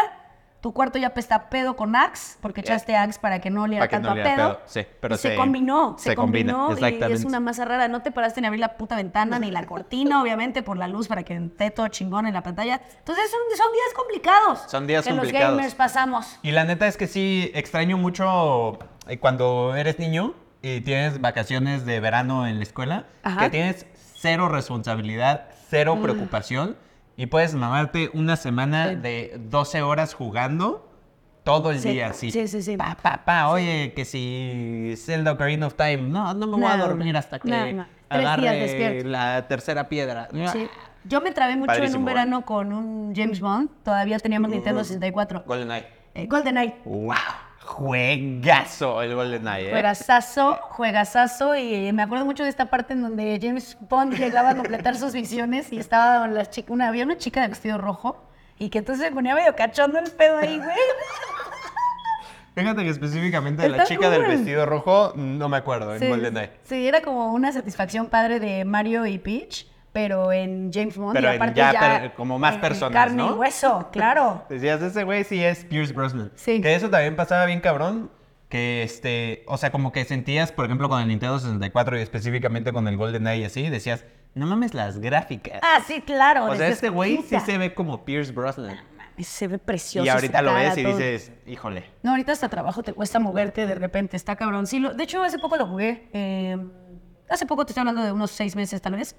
[0.62, 3.82] Tu cuarto ya pesta a pedo con Axe, porque echaste Axe para que no oliera
[3.88, 4.36] Para que tanto no a pedo.
[4.36, 7.66] pedo, sí, pero Y se, se- combinó, se, se combina, combinó y es una masa
[7.66, 7.88] rara.
[7.88, 10.88] No te paraste ni a abrir la puta ventana ni la cortina, obviamente, por la
[10.88, 12.80] luz para que esté todo chingón en la pantalla.
[13.00, 14.64] Entonces son, son días complicados.
[14.68, 15.48] Son días que complicados.
[15.50, 16.38] los gamers pasamos.
[16.44, 21.88] Y la neta es que sí extraño mucho eh, cuando eres niño y tienes vacaciones
[21.88, 23.40] de verano en la escuela, Ajá.
[23.42, 26.78] que tienes cero responsabilidad, cero preocupación
[27.18, 28.96] y puedes mamarte una semana Sí.
[28.96, 30.88] de 12 horas jugando
[31.44, 32.32] todo el Sí, día así.
[32.32, 32.78] sí, sí, sí.
[32.78, 36.78] Pa, pa, pa, oye, que si Zelda Ocarina of Time, no, no me voy a
[36.78, 37.86] dormir hasta que no, no.
[38.08, 40.28] Tres días agarre la tercera piedra.
[40.52, 40.68] Sí.
[41.06, 42.14] Yo me trabé mucho en Padrísimo, un ¿eh?
[42.14, 43.70] verano con un James Bond.
[43.84, 45.44] Todavía teníamos Nintendo 64.
[45.48, 45.88] GoldenEye.
[46.14, 46.76] Eh, GoldenEye.
[46.86, 47.16] ¡Wow!
[47.72, 49.72] Juegazo el GoldenEye, ¿eh?
[49.72, 51.56] Juegazazo, juegazazo.
[51.56, 55.14] Y me acuerdo mucho de esta parte en donde James Bond llegaba a completar sus
[55.14, 58.22] visiones y estaba la chica, una, había una chica de vestido rojo
[58.60, 60.76] y que entonces se ponía medio cachondo el pedo ahí, güey.
[62.54, 66.52] Fíjate que específicamente de la chica del vestido rojo, no me acuerdo, en Sí, GoldenEye.
[66.64, 71.14] sí, era como una satisfacción padre de Mario y Peach, pero en James Bond.
[71.14, 74.44] Pero y en aparte ya ya, como más en personas, Carne y hueso, claro.
[74.50, 76.32] Decías, ese güey sí es Pierce Brosnan.
[76.36, 76.62] Sí.
[76.62, 78.10] Que eso también pasaba bien cabrón.
[78.50, 82.74] Que este, o sea, como que sentías, por ejemplo, con el Nintendo 64 y específicamente
[82.74, 85.62] con el GoldenEye y así, decías, no mames las gráficas.
[85.64, 86.46] Ah, sí, claro.
[86.46, 88.78] o sea, este güey sí "Puta, se ve como Pierce Brosnan.
[89.20, 90.06] Se ve precioso.
[90.06, 90.98] Y ahorita lo ves y todo.
[90.98, 91.86] dices, híjole.
[92.02, 94.66] No, ahorita hasta trabajo te cuesta moverte de repente, está cabrón.
[94.68, 96.10] Sí, lo- de hecho, hace poco lo jugué.
[96.12, 96.58] eh,
[97.32, 99.16] hace poco te estoy hablando de unos seis meses tal vez.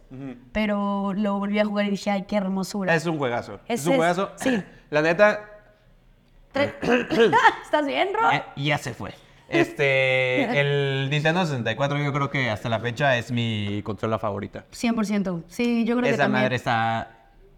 [0.53, 2.95] Pero lo volví a jugar y dije, ay, qué hermosura.
[2.95, 3.59] Es un juegazo.
[3.67, 4.33] Es un juegazo.
[4.37, 4.63] sí.
[4.91, 5.49] La neta,
[6.53, 6.75] Tre-
[7.65, 8.31] ¿Estás bien, Ro?
[8.31, 9.13] Eh, ya se fue.
[9.53, 14.65] Este, el Nintendo 64 yo creo que hasta la fecha es mi consola favorita.
[14.73, 15.43] 100%.
[15.47, 16.43] Sí, yo creo que Esa también.
[16.45, 17.11] madre está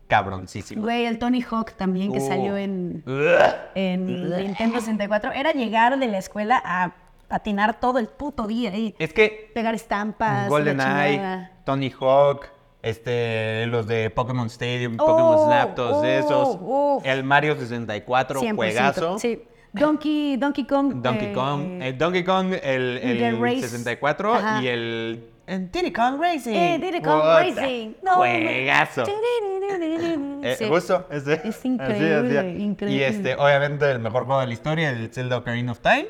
[0.09, 0.83] cabroncísima.
[0.83, 2.27] Güey, el Tony Hawk también que Uh.
[2.27, 3.55] salió en, Ugh.
[3.77, 5.31] en Nintendo 64.
[5.33, 6.95] Era llegar de la escuela a
[7.29, 8.95] patinar todo el puto día ahí.
[8.99, 10.49] Es que Pegar estampas.
[10.49, 11.49] GoldenEye.
[11.65, 12.47] Tony Hawk,
[12.83, 17.05] este, los de Pokémon Stadium, Oh, Pokémon Snap, todos oh, esos.
[17.07, 19.19] El Mario 64, 100%, juegazo.
[19.19, 19.43] Sí.
[19.73, 21.03] Donkey, Donkey Kong.
[21.03, 23.63] Donkey eh, Kong, el Donkey Kong, el, el The Race.
[23.63, 24.63] 64 Ajá.
[24.63, 26.55] y el, el Diddy Kong Racing.
[26.55, 27.93] Eh, Diddy Kong Racing.
[28.03, 29.03] No, juegazo.
[29.03, 30.69] Eh, Sí.
[30.69, 31.35] Justo, ese.
[31.43, 32.63] Es Así, increíble, así.
[32.63, 32.97] increíble.
[32.99, 36.07] Y este, obviamente, el mejor juego de la historia, el Zelda Ocarina of Time.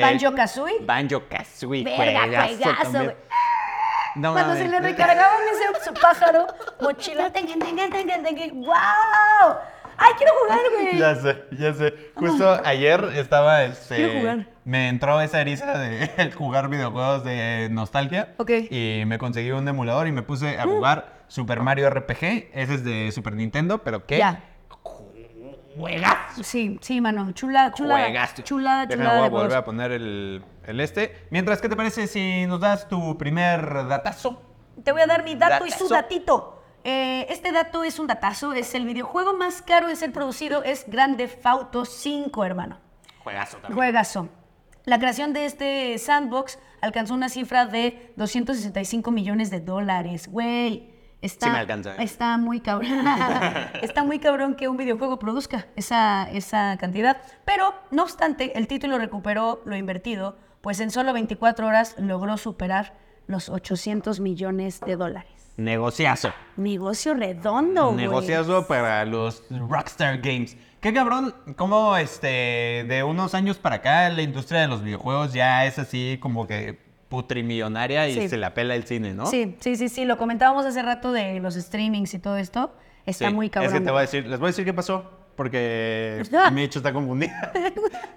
[0.00, 0.80] Banjo Kazooie.
[0.80, 3.14] Banjo Kazooie, Verga, juegazo juegazo.
[4.16, 6.46] No Cuando se le recargaban ese su pájaro,
[6.80, 9.56] mochila, tengue, tengue, tengue, tengue, ¡wow!
[9.98, 10.98] ¡Ay, quiero jugar, güey!
[10.98, 11.94] Ya sé, ya sé.
[12.14, 13.96] Justo ayer estaba, este...
[13.96, 14.46] Quiero jugar.
[14.64, 18.34] Me entró esa eriza de jugar videojuegos de nostalgia.
[18.38, 18.50] Ok.
[18.70, 22.50] Y me conseguí un emulador y me puse a jugar Super Mario RPG.
[22.52, 24.18] Ese es de Super Nintendo, pero ¿qué?
[24.18, 24.42] Ya.
[25.76, 26.42] Juegazo.
[26.42, 27.32] Sí, sí, mano.
[27.32, 28.04] Chula, chulada.
[28.04, 28.42] Juegazo.
[28.42, 31.26] Chulada, Déjame, chulada voy de a volver a poner el, el este.
[31.30, 34.42] Mientras, ¿qué te parece si nos das tu primer datazo?
[34.82, 36.62] Te voy a dar mi dato y su datito.
[36.84, 38.52] Eh, este dato es un datazo.
[38.52, 40.62] Es el videojuego más caro de ser producido.
[40.62, 42.78] Es Grand Theft Auto 5, hermano.
[43.24, 43.74] Juegazo también.
[43.74, 44.28] Juegazo.
[44.84, 50.28] La creación de este sandbox alcanzó una cifra de 265 millones de dólares.
[50.28, 52.90] Güey, está, Sí me alcanza, está muy cabrón.
[53.82, 57.18] está muy cabrón que un videojuego produzca esa, esa cantidad.
[57.44, 62.94] Pero, no obstante, el título recuperó lo invertido, pues en solo 24 horas logró superar
[63.26, 65.30] los 800 millones de dólares.
[65.56, 66.32] Negociazo.
[66.56, 67.96] Negocio redondo, güey.
[67.96, 70.56] Negociazo para los Rockstar Games.
[70.80, 75.64] Qué cabrón, como este, de unos años para acá la industria de los videojuegos ya
[75.64, 78.28] es así como que putrimillonaria y Sí.
[78.28, 79.26] se la pela el cine, ¿no?
[79.26, 80.04] Sí, sí, sí, sí.
[80.04, 82.72] Lo comentábamos hace rato de los streamings y todo esto.
[83.04, 83.72] Está Sí, muy cabrón.
[83.72, 86.78] Es que te voy a decir, les voy a decir qué pasó, porque mi hecho
[86.80, 87.52] está confundida.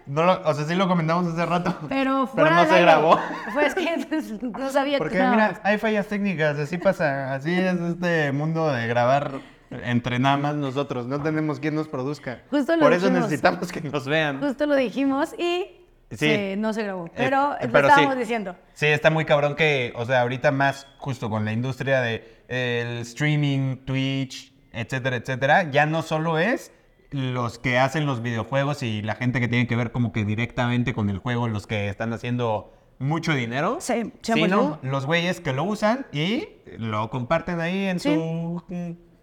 [0.07, 1.77] No lo- o sea, sí lo comentamos hace rato.
[1.89, 3.19] Pero fuera no del se grabó.
[3.53, 4.07] Pues que
[4.41, 5.29] no sabía Porque no.
[5.29, 9.33] mira, hay fallas técnicas, así pasa, así es este mundo de grabar
[9.69, 12.41] entre nada más nosotros, no tenemos quien nos produzca.
[12.49, 14.39] Justo lo Por eso necesitamos que nos vean.
[14.41, 15.78] Justo lo dijimos y
[16.11, 16.55] Sí.
[16.57, 17.09] no se grabó.
[17.15, 17.91] Pero, Eh, lo pero sí.
[17.91, 18.55] estábamos diciendo.
[18.73, 22.99] Sí, está muy cabrón que, o sea, ahorita más justo con la industria de el
[22.99, 26.71] streaming, Twitch, etcétera, etcétera, ya no solo es
[27.11, 30.93] los que hacen los videojuegos y la gente que tiene que ver como que directamente
[30.93, 34.79] con el juego, los que están haciendo mucho dinero, Sí, sino 100%.
[34.83, 38.63] los güeyes que lo usan y lo comparten ahí en su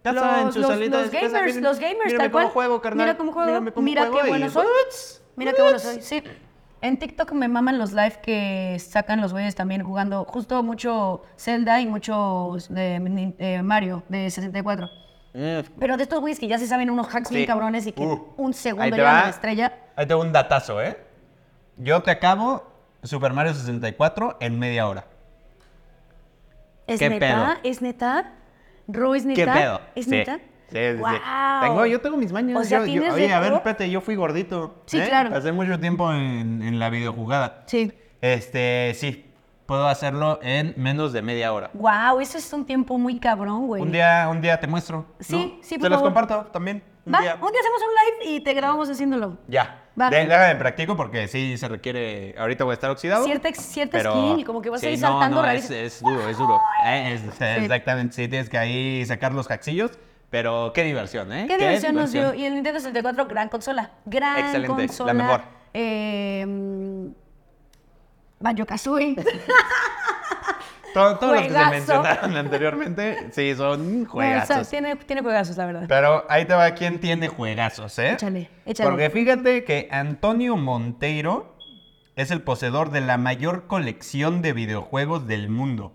[0.02, 1.26] casa, en Los, su los- salita de los su casa.
[1.28, 2.52] gamers, Miren, los gamers, mírame tal cómo cual.
[2.52, 3.06] juego, carnal.
[3.06, 3.46] Mira cómo juego.
[3.48, 4.66] Mírame cómo Mira juego qué bueno soy.
[5.36, 6.00] Mira qué bueno soy.
[6.00, 6.22] Sí.
[6.86, 11.80] En TikTok me maman los live que sacan los güeyes también jugando justo mucho Zelda
[11.80, 14.86] y mucho de, eh, Mario de 64.
[15.34, 15.66] Mm.
[15.80, 17.46] Pero de estos güeyes que ya se saben unos hacks bien Sí.
[17.48, 19.22] cabrones y que Uh, un segundo te llegan a va.
[19.24, 19.72] la estrella.
[19.96, 20.96] Ahí tengo un datazo, ¿eh?
[21.76, 22.62] Yo te acabo
[23.02, 25.06] Super Mario 64 en media hora.
[26.86, 27.26] ¿Es ¿Qué neta?
[27.26, 27.46] pedo?
[27.64, 28.32] ¿Es neta?
[28.86, 29.52] ¿Ro es neta?
[29.54, 29.80] ¿Qué pedo?
[29.96, 30.10] ¿Es Sí.
[30.12, 30.38] neta?
[30.70, 30.98] Sí, sí, sí.
[30.98, 31.60] Guau.
[31.62, 32.58] Tengo, yo tengo mis mañas.
[32.60, 34.82] O sea, yo- yo- ¿tienes oye, a ver, espérate, yo fui gordito.
[34.86, 35.06] Sí, ¿eh?
[35.08, 35.30] claro.
[35.30, 37.62] Pasé mucho tiempo en, en la videojugada.
[37.66, 37.92] Sí.
[38.20, 39.24] Este, sí,
[39.66, 41.70] puedo hacerlo en menos de media hora.
[41.74, 43.82] Wow, eso es un tiempo muy cabrón, güey.
[43.82, 45.06] Un día, un día te muestro.
[45.20, 45.62] Sí, ¿no?
[45.62, 46.12] sí, por Te los favor.
[46.14, 46.82] comparto también.
[47.04, 47.34] Un Va, día.
[47.40, 49.38] un día hacemos un live y te grabamos haciéndolo.
[49.46, 49.82] Ya.
[50.00, 50.10] Va.
[50.10, 52.34] De- déjame practico porque sí se requiere.
[52.36, 53.24] Ahorita voy a estar oxidado.
[53.24, 55.76] Cierta, cierta pero- skill, como que vas a ir sí, no, saltando no, rarísimo.
[55.78, 56.60] es, es duro, es duro.
[56.84, 59.92] Eh, es- Exactamente, sí, tienes que ahí sacar los hacksillos.
[60.36, 61.46] Pero qué diversión, ¿eh?
[61.48, 62.34] Qué diversión nos dio.
[62.34, 63.92] Y el Nintendo 64, gran consola.
[64.04, 65.14] Gran Excelente, la consola.
[65.14, 65.40] mejor.
[65.72, 66.46] Eh,
[68.38, 69.16] Banjo Kazooie.
[70.92, 74.68] Todo- todos los que se mencionaron anteriormente, sí, son juegazos.
[74.68, 75.84] tiene, tiene juegazos, la verdad.
[75.88, 78.12] Pero ahí te va quién tiene juegazos, ¿eh?
[78.12, 78.88] Échale, échale.
[78.90, 81.56] Porque fíjate que Antonio Monteiro
[82.14, 85.92] es el poseedor de la mayor colección de videojuegos del mundo.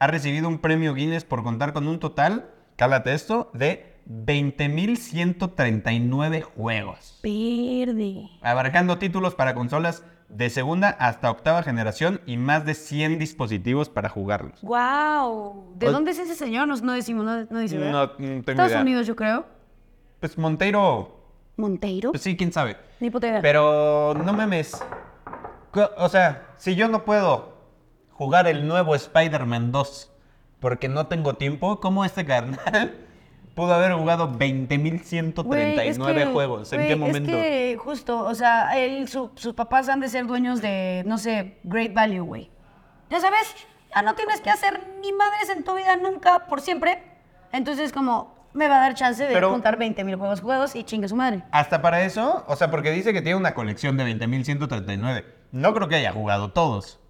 [0.00, 7.20] Ha recibido un premio Guinness por contar con un total, cálate esto, de 20.139 juegos.
[7.22, 8.28] Verde.
[8.42, 14.08] abarcando títulos para consolas de segunda hasta octava generación y más de 100 dispositivos para
[14.08, 14.62] jugarlos.
[14.62, 15.74] Wow.
[15.76, 16.66] ¿De O- dónde es ese señor?
[16.68, 17.92] No, no decimos, no, no dice, ¿verdad?
[17.92, 18.80] No, no tengo Estados idea.
[18.80, 19.44] Unidos, yo creo.
[20.20, 21.20] Pues Monteiro,
[21.56, 22.12] Monteiro.
[22.12, 22.76] pues sí, quién sabe.
[23.00, 23.40] Ni puta idea.
[23.42, 24.80] Pero no memes.
[25.72, 27.58] Co- O sea, si yo no puedo
[28.10, 30.09] jugar el nuevo Spider-Man 2
[30.60, 32.94] porque no tengo tiempo, ¿cómo este carnal
[33.54, 36.72] pudo haber jugado Güey, 20.139 es que, juegos?
[36.72, 37.30] ¿En güey, qué momento?
[37.30, 41.18] Es que justo, o sea, él, su- sus papás han de ser dueños de, no
[41.18, 42.50] sé, Great Value, güey.
[43.10, 43.54] Ya sabes,
[43.94, 47.02] ya no tienes que hacer ni madres en tu vida nunca, por siempre.
[47.52, 50.84] Entonces, como, me va a dar chance de Pero- juntar 20 mil juegos juegos y
[50.84, 51.42] chingue su madre.
[51.50, 55.24] Hasta para eso, o sea, porque dice que tiene una colección de 20.139.
[55.52, 57.00] No creo que haya jugado todos.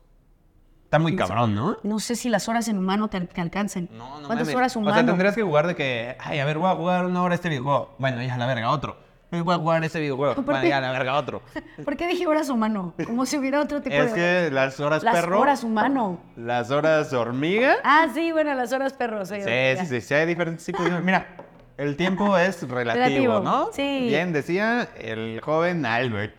[0.90, 1.76] Está muy cabrón, ¿no?
[1.84, 3.88] No sé si las horas en humano te, te alcancen.
[3.92, 4.54] No, no ¿Cuántas mames.
[4.56, 4.96] horas O humano?
[4.96, 7.48] sea, tendrías que jugar de que, ay, a ver, voy a jugar una hora este
[7.48, 7.94] videojuego.
[7.98, 8.96] Bueno, ya a la verga, otro.
[9.30, 10.34] Voy a jugar este videojuego.
[10.34, 10.68] ¿Por Bueno, qué?
[10.70, 11.42] ya a la verga, otro.
[11.84, 12.94] ¿Por qué dije horas humano?
[13.06, 14.48] Como si hubiera otro tipo Es de...
[14.48, 16.18] que las horas Las perro, horas humano.
[16.34, 17.76] las horas hormiga.
[17.84, 19.24] Ah, sí, bueno, las horas perro.
[19.24, 20.84] Sí, Sí, sí, sí, sí, hay diferentes tipos.
[20.84, 21.36] de- Mira,
[21.76, 23.68] el tiempo es relativo, Relativo, ¿no?
[23.72, 24.06] sí.
[24.08, 26.34] Bien decía el joven Albert.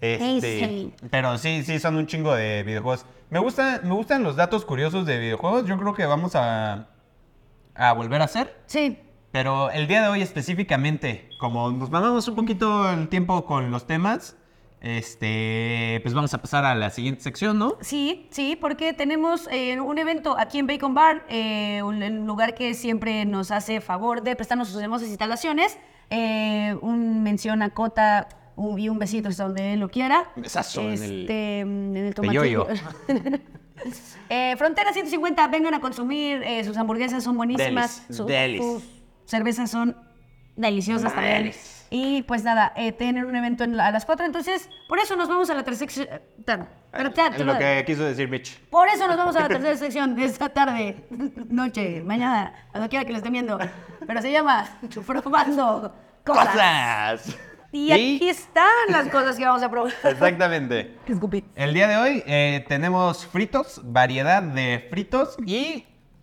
[0.00, 0.94] Este, sí.
[1.10, 3.04] Pero sí, sí, son un chingo de videojuegos.
[3.30, 5.66] Me, gusta, me gustan los datos curiosos de videojuegos.
[5.66, 6.88] Yo creo que vamos a,
[7.74, 8.56] a volver a hacer.
[8.66, 8.98] Sí,
[9.30, 13.86] Pero el día de hoy específicamente, como nos mandamos un poquito el tiempo con los
[13.86, 14.36] temas,
[14.80, 17.76] este, pues vamos a pasar a la siguiente sección, ¿no?
[17.80, 22.54] Sí, sí, porque tenemos eh, un evento aquí en Bacon Bar, eh, un, un lugar
[22.54, 25.76] que siempre nos hace favor de prestarnos sus hermosas instalaciones.
[26.10, 28.28] Eh, un mención a Cota
[28.58, 30.30] un- y un besito hasta donde él lo quiera.
[30.36, 32.66] Besazo en el Este, en el tomatillo.
[34.28, 36.42] Eh, Frontera 150, vengan a consumir.
[36.42, 38.02] eh, sus hamburguesas son buenísimas.
[38.08, 38.60] Delis, su- delis.
[38.62, 38.82] sus
[39.24, 39.96] cervezas son
[40.56, 41.38] deliciosas también.
[41.44, 41.86] Delis.
[41.90, 45.14] Y pues nada, eh, tienen un evento en la- a las 4, entonces por eso
[45.16, 46.08] nos vamos a la tercera sección.
[46.92, 48.58] Es lo que quiso decir Mitch.
[48.68, 50.96] Por eso nos vamos a la tercera sección de esta tarde,
[51.48, 53.58] noche, mañana, cuando quiera que lo estén viendo.
[54.06, 54.68] Pero se llama
[55.06, 55.94] Probando
[56.24, 56.48] Cosas.
[56.48, 57.38] ¡Cosas!
[57.70, 59.92] Y aquí están las cosas que vamos a probar.
[60.04, 60.96] Exactamente.
[61.54, 65.56] El día de hoy eh, tenemos fritos, variedad de fritos y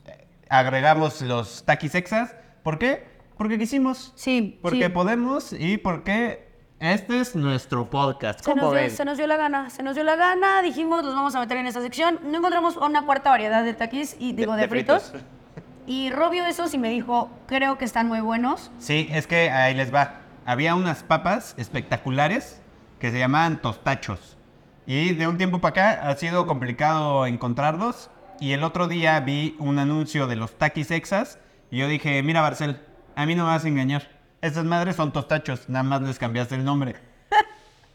[0.06, 2.36] eh, agregamos los taquis exas.
[2.64, 3.06] ¿Por qué?
[3.38, 4.12] Porque quisimos.
[4.16, 4.90] Sí, Porque sí.
[4.90, 6.48] podemos y porque
[6.80, 8.40] este es nuestro podcast.
[8.40, 11.04] Se ¿Cómo nos, dio, se nos dio la gana, se nos dio la gana, dijimos,
[11.06, 12.20] los vamos a meter en esta sección.
[12.24, 15.12] No encontramos una cuarta variedad de taquis y digo de, de fritos.
[15.12, 15.28] fritos.
[15.86, 18.72] Y Robio esos y me dijo, creo que están muy buenos.
[18.80, 20.22] Sí, es que ahí les va.
[20.48, 22.62] Había unas papas espectaculares
[23.00, 24.38] que se llamaban tostachos.
[24.86, 28.12] Y de un tiempo para acá ha sido complicado encontrarlos.
[28.40, 31.40] Y el otro día vi un anuncio de los taquis exas.
[31.72, 32.80] Y yo dije, mira Barcel,
[33.16, 34.08] a mí no me vas a engañar.
[34.40, 36.96] Estas madres son tostachos, nada más les cambiaste el nombre.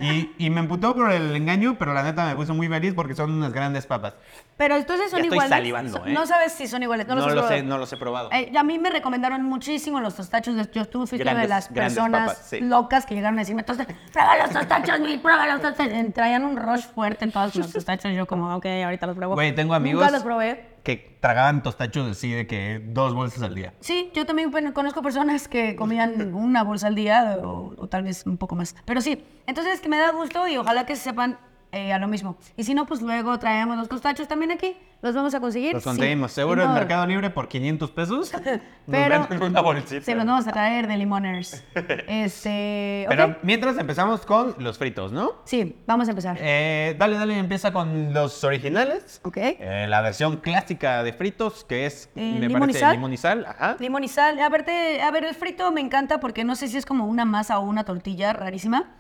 [0.03, 3.15] Y, y me emputó por el engaño, pero la neta me puso muy feliz porque
[3.15, 4.15] son unas grandes papas.
[4.61, 5.49] Pero entonces son Ya estoy iguales.
[5.57, 6.13] salivando, ¿eh?
[6.13, 7.07] No sabes si son iguales.
[7.07, 7.63] No, los probado.
[7.63, 8.29] no los he probado.
[8.31, 10.55] Eh, a mí me recomendaron muchísimo los tostachos.
[10.55, 12.61] de- Yo fuiste una de las personas papas, sí.
[12.61, 16.13] locas que llegaron a decirme, "Tosta- prueba los tostachos, mi, prueba los tostachos.
[16.13, 18.13] Traían un rush fuerte en todos los tostachos.
[18.13, 19.33] Yo como, ok, ahorita los pruebo.
[19.35, 20.75] Güey, tengo amigos Nunca los probé.
[20.83, 23.73] que tragaban tostachos así de que dos bolsas al día.
[23.81, 28.03] Sí, yo también bueno, conozco personas que comían una bolsa al día o, o tal
[28.03, 28.77] vez un poco más.
[28.85, 31.39] Pero sí, entonces que me da gusto y ojalá que sepan
[31.73, 32.37] eh, a lo mismo.
[32.57, 34.77] Y si no, pues luego traemos los tostachos también aquí.
[35.03, 35.73] Los vamos a conseguir.
[35.73, 35.89] Los Sí.
[35.89, 36.31] conseguimos.
[36.33, 38.33] Seguro Y en no- Mercado Libre por 500 pesos.
[38.87, 40.03] Pero venden una bolsita.
[40.05, 41.65] se los vamos a traer de limoners.
[42.07, 45.33] Este, Pero mientras empezamos con los fritos, ¿no?
[45.45, 46.37] Sí, vamos a empezar.
[46.41, 49.21] Eh, dale, dale, empieza con los originales.
[49.25, 49.37] Ok.
[49.39, 52.93] Eh, la versión clásica de fritos, que es, Eh, me limón y parece, sal.
[52.93, 53.47] limón y sal.
[53.49, 53.77] Ajá.
[53.79, 54.39] Limón y sal.
[54.41, 57.07] A ver, te- a ver, el frito me encanta porque no sé si es como
[57.07, 58.97] una masa o una tortilla rarísima.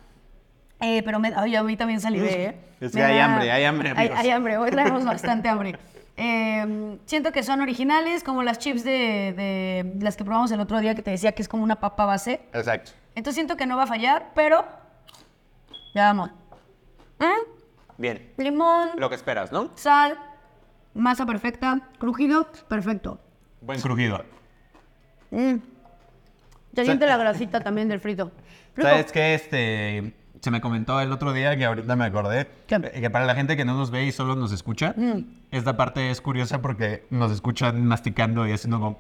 [0.80, 2.54] Eh, pero me, ay, a mí también salivé, ¿eh?
[2.80, 5.76] Es Me que hay hambre, hay hambre, Hay, hambre, hoy traemos bastante hambre.
[6.16, 10.78] Eh, siento que son originales, como las chips de, de las que probamos el otro
[10.80, 12.40] día, que te decía que es como una papa base.
[12.54, 12.92] Exacto.
[13.14, 14.64] Entonces siento que no va a fallar, pero...
[15.94, 16.30] Ya vamos.
[17.18, 17.60] ¿Mm?
[17.98, 18.32] Bien.
[18.38, 19.70] Limón, Lo que esperas, ¿no?
[19.74, 20.18] sal,
[20.94, 23.20] masa perfecta, crujido, perfecto.
[23.60, 24.24] Buen crujido.
[25.30, 25.56] Mm.
[26.74, 28.32] Se siente la grasita también del frito.
[28.74, 28.88] Rico.
[28.88, 29.34] ¿Sabes qué?
[29.34, 32.48] Este, se me comentó el otro día que ahorita me acordé.
[32.68, 35.20] Eh, Que para la gente que no nos ve y solo nos escucha, Mm.
[35.50, 38.98] esta parte es curiosa porque nos escuchan masticando y haciendo como...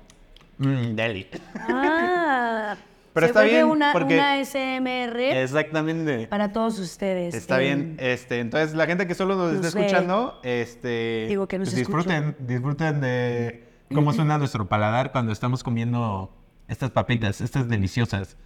[0.58, 1.26] Mmm, deli.
[1.68, 2.76] Ah,
[3.12, 6.28] Pero se está bien, una, porque- una SMR Exactamente.
[6.28, 7.34] para todos ustedes.
[7.34, 9.84] Está eh, bien, este, entonces la gente que solo nos está ve.
[9.86, 15.64] escuchando, este, Digo que nos pues disfruten, disfruten de cómo suena nuestro paladar cuando estamos
[15.64, 16.32] comiendo
[16.68, 18.36] estas papitas, estas deliciosas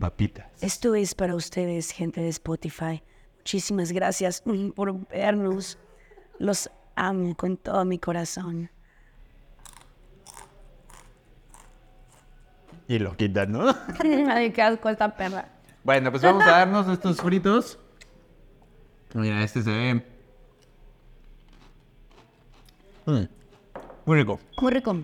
[0.00, 0.46] papitas.
[0.60, 3.02] Esto es para ustedes, gente de Spotify.
[3.36, 4.42] Muchísimas gracias
[4.74, 5.78] por vernos.
[6.38, 8.70] Los amo con todo mi corazón.
[12.88, 13.66] Y lo quitan, ¿no?
[14.28, 15.48] Ay, qué asco esta perra.
[15.84, 17.78] bueno, pues vamos a darnos estos fritos.
[19.14, 19.94] Mira, este se ve.
[23.06, 23.24] Mm,
[24.06, 24.40] Muy rico.
[24.60, 24.96] Muy rico.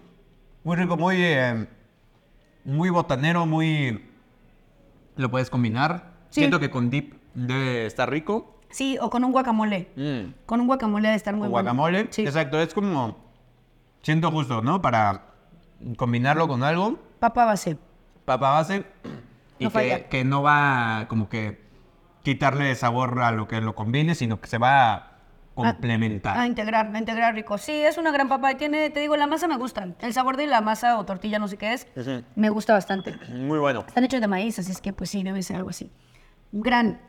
[0.65, 1.67] Muy rico, muy, eh,
[2.65, 4.11] muy botanero, muy...
[5.17, 6.13] Lo puedes combinar.
[6.31, 6.41] Sí.
[6.41, 8.61] Siento que con dip debe estar rico.
[8.71, 9.91] Sí, o con un guacamole.
[9.97, 10.35] Mm.
[10.45, 11.53] Con un guacamole de estar muy bueno.
[11.53, 12.09] guacamole.
[12.11, 12.23] Sí.
[12.23, 13.17] Exacto, es como.
[14.03, 14.81] Siento justo, ¿no?
[14.83, 15.23] Para
[15.97, 16.99] combinarlo con algo.
[17.19, 17.79] Papa base.
[18.25, 18.85] Papa base.
[19.59, 21.65] Y No que, que no va como que
[22.23, 25.16] quitarle sabor a lo que lo combine, sino que se va a
[25.57, 26.39] complementar.
[26.39, 27.59] A integrar, a integrar rico.
[27.59, 29.89] Sí, es una gran papa tiene, te digo, la masa me gusta.
[30.01, 31.87] El sabor de la masa o tortilla, no sé qué es,
[32.37, 33.17] me gusta bastante.
[33.33, 33.85] Muy bueno.
[33.89, 35.91] Están hechos de maíz, así es que pues sí, debe ser algo así.
[36.53, 37.01] Gran.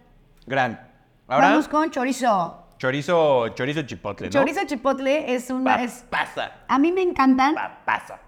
[0.46, 0.80] Gran.
[1.28, 2.66] Ahora, Vamos con chorizo.
[2.78, 4.32] chorizo, chorizo chipotle, ¿no?
[4.32, 5.84] Chorizo chipotle es una...
[5.84, 6.52] Es, Papasa.
[6.68, 8.20] a mí me encantan, Papasa.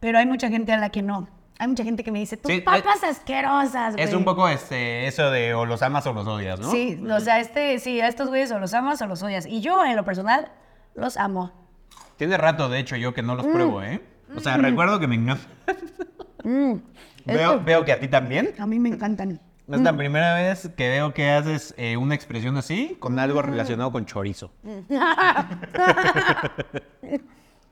[0.00, 1.28] pero hay mucha gente a la que no.
[1.58, 4.04] Hay mucha gente que me dice, tus Sí, papas asquerosas, güey.
[4.06, 6.70] Es un poco este, eso de o los amas o los odias, ¿no?
[6.70, 9.46] Sí, o sea, este, sí, a estos güeyes o los amas o los odias.
[9.46, 10.50] Y yo, en lo personal,
[10.94, 11.52] los amo.
[12.16, 13.36] Tiene rato, de hecho, yo que no Mm.
[13.38, 14.02] los pruebo, ¿eh?
[14.36, 15.46] O sea, recuerdo que me encantan.
[16.44, 16.74] Mm,
[17.24, 18.54] Veo, esto- veo que a ti también.
[18.58, 19.40] A mí me encantan.
[19.68, 23.90] Es la primera vez que veo que haces eh, una expresión así con algo relacionado
[23.90, 24.52] con chorizo.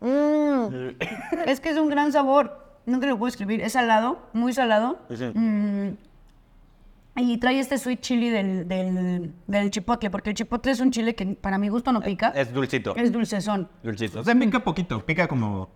[0.00, 0.88] Mm.
[1.46, 2.63] Es que es un gran sabor.
[2.86, 3.60] No te lo puedo escribir.
[3.60, 4.98] Es salado, muy salado.
[5.34, 5.90] Mm.
[7.16, 11.14] Y trae este sweet chili del, del, del chipotle, porque el chipotle es un chile
[11.14, 12.32] que para mi gusto no pica.
[12.34, 12.94] Es dulcito.
[12.96, 13.68] Es dulcezón.
[13.82, 14.20] Dulcito.
[14.20, 15.70] O sea, pica poquito, pica como...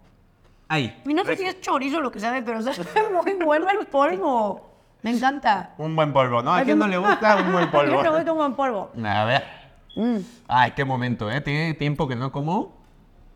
[0.67, 1.01] Ahí.
[1.07, 2.77] Y no sé si es chorizo lo que sabe, pero sabe
[3.13, 4.69] muy bueno el polvo.
[5.03, 5.75] Me encanta.
[5.79, 6.53] Un buen polvo, ¿no?
[6.53, 7.93] ¿A quién no le gusta un buen polvo?
[7.93, 8.91] Yo no gusta un buen polvo.
[9.03, 9.45] A ver.
[9.95, 10.19] Mm.
[10.49, 11.41] Ay, qué momento, ¿eh?
[11.41, 12.78] Tiene tiempo que no como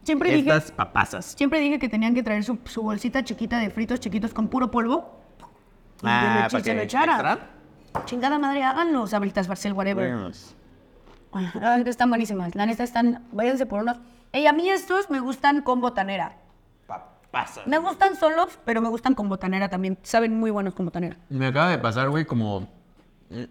[0.04, 1.24] Siempre dije, papasas.
[1.36, 4.70] siempre dije que tenían que traer su, su bolsita chiquita de fritos chiquitos con puro
[4.70, 5.20] polvo.
[6.02, 7.50] Y Ah, que ¿para le, se lo echara.
[8.06, 10.10] Chingada madre, háganlo, sabritas, Barcel, whatever.
[10.12, 10.56] Buenos.
[11.32, 12.54] Ay, están buenísimas.
[12.54, 13.24] La neta están.
[13.32, 13.98] Váyanse por unos.
[14.32, 16.36] Ey, a mí estos me gustan con botanera.
[16.86, 17.66] Papasas.
[17.66, 19.98] Me gustan solos, pero me gustan con botanera también.
[20.02, 21.16] Saben muy buenos con botanera.
[21.28, 22.68] Me acaba de pasar, güey, como
[23.30, 23.48] en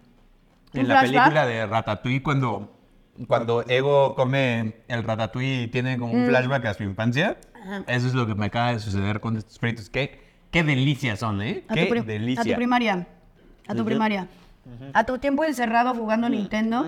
[0.74, 1.10] ¿Un la flashback?
[1.24, 2.71] película de Ratatouille cuando,
[3.28, 6.16] cuando Ego come el Ratatouille y tiene como Mm.
[6.22, 7.36] un flashback a su infancia.
[7.86, 9.88] Eso es lo que me acaba de suceder con estos fritos.
[9.90, 11.64] Qué, qué delicias son, ¿eh?
[11.68, 12.40] A Qué tu, delicia.
[12.42, 13.06] a tu primaria.
[13.68, 14.28] A tu primaria.
[14.94, 16.32] A tu tiempo encerrado jugando Mm.
[16.32, 16.84] Nintendo.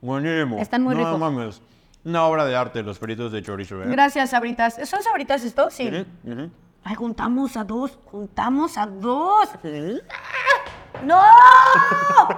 [0.00, 0.58] Buenísimo.
[0.58, 1.18] Están muy no, ricos.
[1.18, 1.62] mames.
[2.04, 3.86] Una obra de arte los fritos de chorizo, ¿eh?
[3.88, 4.76] Gracias, sabritas.
[4.88, 5.70] ¿Son sabritas esto?
[5.70, 5.88] Sí.
[6.84, 7.96] Ay, juntamos a dos.
[8.06, 9.48] Juntamos a dos.
[11.04, 11.20] ¡No!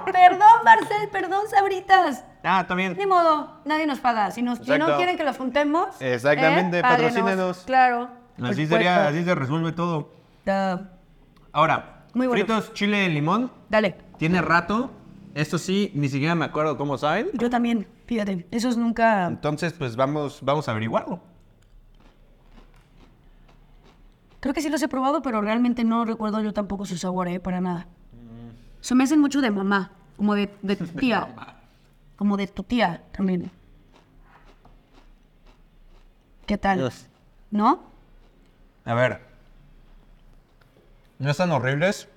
[0.05, 2.23] perdón, Marcel, perdón, sabritas.
[2.43, 2.95] Ah, también.
[2.97, 4.31] Ni modo, nadie nos paga.
[4.31, 5.89] Si, nos, si no quieren que los juntemos.
[5.99, 7.59] Exactamente, eh, patrocínenos.
[7.65, 8.09] Claro.
[8.43, 10.11] Así sería, así se resuelve todo.
[10.45, 10.91] Da-
[11.51, 12.43] Ahora, Muy bueno.
[12.45, 13.95] fritos chile de limón, Dale.
[14.17, 14.91] tiene rato.
[15.33, 17.29] Esto sí, ni siquiera me acuerdo cómo saben.
[17.33, 18.47] Yo también, fíjate.
[18.51, 19.25] Esos nunca.
[19.27, 21.19] Entonces, pues vamos, vamos a averiguarlo.
[24.39, 27.39] Creo que sí los he probado, pero realmente no recuerdo yo tampoco su sabor, ¿eh?
[27.39, 27.87] Para nada.
[28.85, 31.27] Se me hacen mucho de mamá, como de, de tu tía.
[32.17, 33.49] Como de tu tía también.
[36.45, 36.77] ¿Qué tal?
[36.77, 37.07] Dios.
[37.49, 37.81] ¿No?
[38.85, 39.21] A ver.
[41.17, 42.07] No están horribles,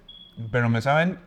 [0.52, 1.18] pero me saben.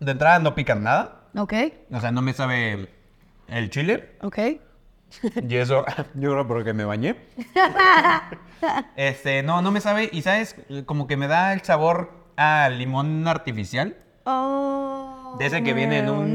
[0.00, 1.22] De entrada no pican nada.
[1.34, 1.54] Ok,
[1.92, 2.90] O sea, no me sabe
[3.48, 4.18] el chile.
[4.20, 4.38] ok.
[5.48, 7.16] Y eso, yo creo porque me bañé.
[8.96, 10.10] Este, no, no me sabe.
[10.12, 13.96] Y sabes, como que me da el sabor a limón artificial.
[14.24, 16.26] Oh, De ese que viene en un-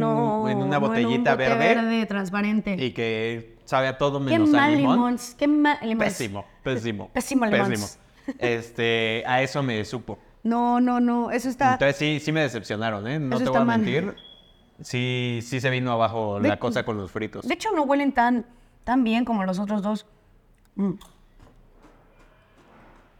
[0.49, 1.57] en una no, botellita bote verde.
[1.75, 2.75] verde, transparente.
[2.77, 4.95] Y que sabe a todo Qué menos a mal limón.
[4.95, 5.17] limón.
[5.37, 5.99] Qué mal limón.
[5.99, 7.09] Pésimo, pésimo.
[7.13, 7.73] Pésimo limón.
[8.39, 10.19] Este, a eso me supo.
[10.43, 11.31] No, no, no.
[11.31, 11.73] Eso está.
[11.73, 13.19] Entonces sí, sí me decepcionaron, ¿eh?
[13.19, 13.79] No Eso te voy a mal.
[13.79, 14.15] mentir.
[14.81, 17.47] Sí, sí se vino abajo De- la cosa con los fritos.
[17.47, 18.45] De hecho, no huelen tan,
[18.83, 20.05] tan bien como los otros dos.
[20.75, 20.91] Mm.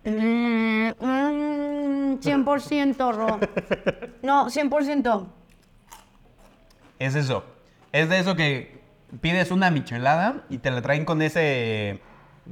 [0.07, 3.39] Mm, mm, 100% Ro.
[4.23, 5.27] No, 100%.
[6.99, 7.43] Es eso.
[7.91, 8.81] Es de eso que
[9.21, 11.99] pides una michelada y te la traen con ese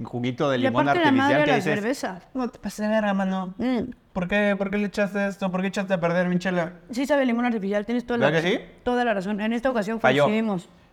[0.03, 2.21] juguito de limón aparte la madre artificial de que la dices, cerveza.
[2.33, 3.53] no te pases de verga, mano.
[3.57, 3.91] Mm.
[4.13, 5.51] ¿Por qué, ¿Por qué le echaste esto?
[5.51, 6.73] ¿Por qué echaste a perder mi chela?
[6.91, 8.61] Sí sabe limón artificial, tienes toda la, ¿Verdad que sí?
[8.83, 9.41] toda la razón.
[9.41, 10.27] En esta ocasión Falló.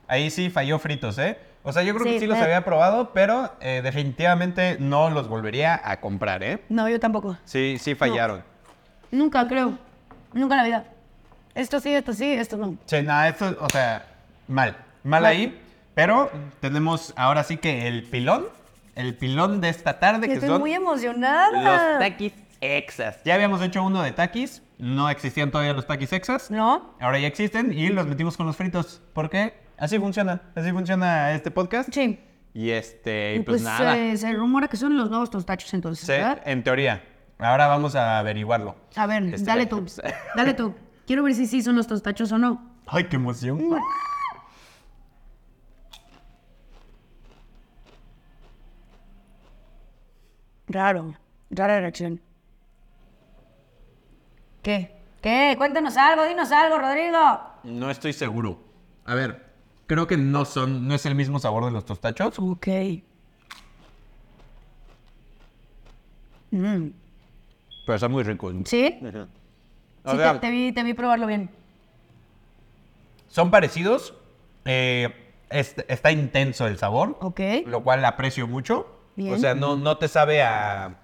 [0.08, 1.38] Ahí sí falló fritos, ¿eh?
[1.64, 2.42] O sea, yo creo que Sí, sí los eh.
[2.42, 6.62] había probado, pero eh, definitivamente no los volvería a comprar, ¿eh?
[6.68, 7.36] No, yo tampoco.
[7.44, 8.42] Sí, sí fallaron.
[9.10, 9.78] Nunca, creo.
[10.32, 10.84] Nunca en la vida.
[11.54, 12.76] Esto sí, esto sí, esto no.
[12.86, 14.06] Sí, nada, esto, o sea,
[14.48, 14.76] mal.
[15.04, 15.60] Mal ahí.
[15.94, 18.46] Pero tenemos ahora sí que el pilón.
[18.94, 21.50] El pilón de esta tarde, que Estoy son muy emocionada.
[21.90, 23.18] los taquis exas.
[23.24, 24.62] Ya habíamos hecho uno de taquis.
[24.78, 26.50] No existían todavía los taquis exas.
[26.50, 26.94] ¿No?
[27.00, 29.00] Ahora ya existen y los metimos con los fritos.
[29.12, 29.54] ¿Por qué?
[29.82, 30.40] Así funciona.
[30.54, 31.92] Así funciona este podcast.
[31.92, 32.20] Sí.
[32.54, 33.98] Y este, Y pues, pues nada.
[33.98, 36.40] eh, se rumora que son los nuevos tostachos entonces, Sí, ¿verdad?
[36.44, 37.02] en teoría.
[37.40, 38.76] Ahora vamos a averiguarlo.
[38.94, 39.84] A ver, Este, dale tú.
[40.36, 40.72] Dale tú.
[41.04, 42.62] Quiero ver si sí son los tostachos o no.
[42.86, 43.58] Ay, qué emoción.
[50.68, 51.14] Raro.
[51.50, 52.20] Rara reacción.
[54.62, 54.96] ¿Qué?
[55.20, 55.54] ¿Qué?
[55.58, 57.40] Cuéntanos algo, dinos algo, Rodrigo.
[57.64, 58.58] No estoy seguro.
[59.04, 59.51] A ver,
[59.86, 62.38] creo que no son, no es el mismo sabor de los tostachos.
[62.38, 62.68] Ok.
[66.50, 66.88] Mm.
[67.86, 68.52] Pero está muy rico.
[68.64, 68.98] ¿Sí?
[70.04, 71.50] O Sí, sea, te, te vi, te vi probarlo bien.
[73.28, 74.14] son parecidos.
[74.64, 77.18] eh, es- está intenso el sabor.
[77.20, 77.40] Ok.
[77.66, 78.86] Lo cual aprecio mucho.
[79.16, 79.34] Bien.
[79.34, 80.96] O sea, no, no te sabe a.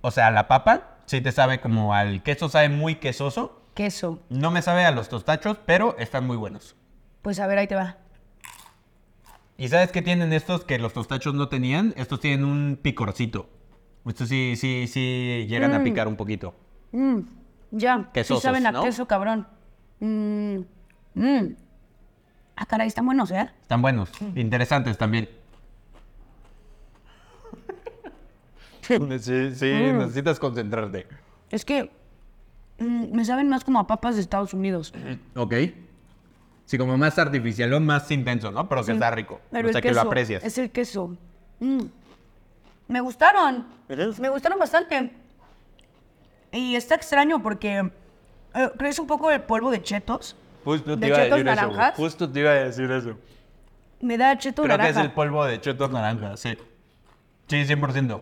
[0.00, 0.88] O sea, a la papa.
[1.06, 3.60] Sí te sabe como al queso, sabe muy quesoso.
[3.74, 4.20] Queso.
[4.30, 6.76] No me sabe a los tostachos, pero están muy buenos.
[7.22, 7.96] Pues a ver, ahí te va.
[9.56, 11.94] ¿Y sabes qué tienen estos que los tostachos no tenían?
[11.96, 13.48] Estos tienen un picorcito.
[14.06, 16.54] Estos sí, sí, sí llegan a picar un poquito.
[16.90, 17.20] Mm,
[17.70, 17.98] ya.
[17.98, 18.82] Sí Quesosos, saben a ¿no?
[18.82, 19.46] queso, cabrón.
[20.00, 20.58] Mm,
[21.14, 21.56] mm.
[22.56, 23.48] Ah, caray, están buenos, ¿eh?
[23.62, 25.28] Están buenos, interesantes también.
[28.82, 31.06] Sí, sí, necesitas concentrarte.
[31.50, 31.88] Es que
[32.78, 34.92] mm, me saben más como a papas de Estados Unidos.
[35.36, 35.54] Ok.
[36.72, 38.66] Sí, como más artificialón, más intenso, ¿no?
[38.66, 39.42] Pero que está rico.
[39.50, 40.42] Pero o sea, el que queso, lo aprecias.
[40.42, 41.14] Es el queso.
[41.60, 41.82] Mm.
[42.88, 43.66] Me gustaron.
[44.18, 45.12] Me gustaron bastante.
[46.50, 47.90] Y está extraño porque eh,
[48.54, 50.34] creo que es un poco el polvo de chetos.
[50.64, 51.94] Justo ¿De chetos naranjas?
[51.94, 53.18] Justo te iba a decir eso.
[54.00, 55.00] Me da cheto Creo que naranja.
[55.00, 56.56] es el polvo de chetos naranja, sí.
[57.48, 58.18] Sí, 100%.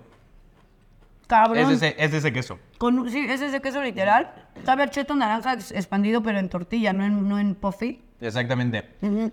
[1.29, 1.57] Cabrón.
[1.57, 2.59] Es ese, es ese queso.
[2.79, 4.35] Con, sí, es ese queso literal.
[4.65, 8.03] Sabe a cheto naranja ex- expandido, pero en tortilla, no en, no en puffy.
[8.21, 8.85] Exactamente.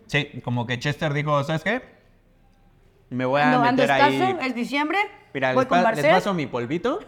[0.08, 1.82] Sí, como que Chester dijo, ¿sabes qué?
[3.10, 4.38] Me voy a No, meter ahí...
[4.42, 4.98] es diciembre.
[5.34, 7.00] Mira, voy les, con pa- les paso mi polvito.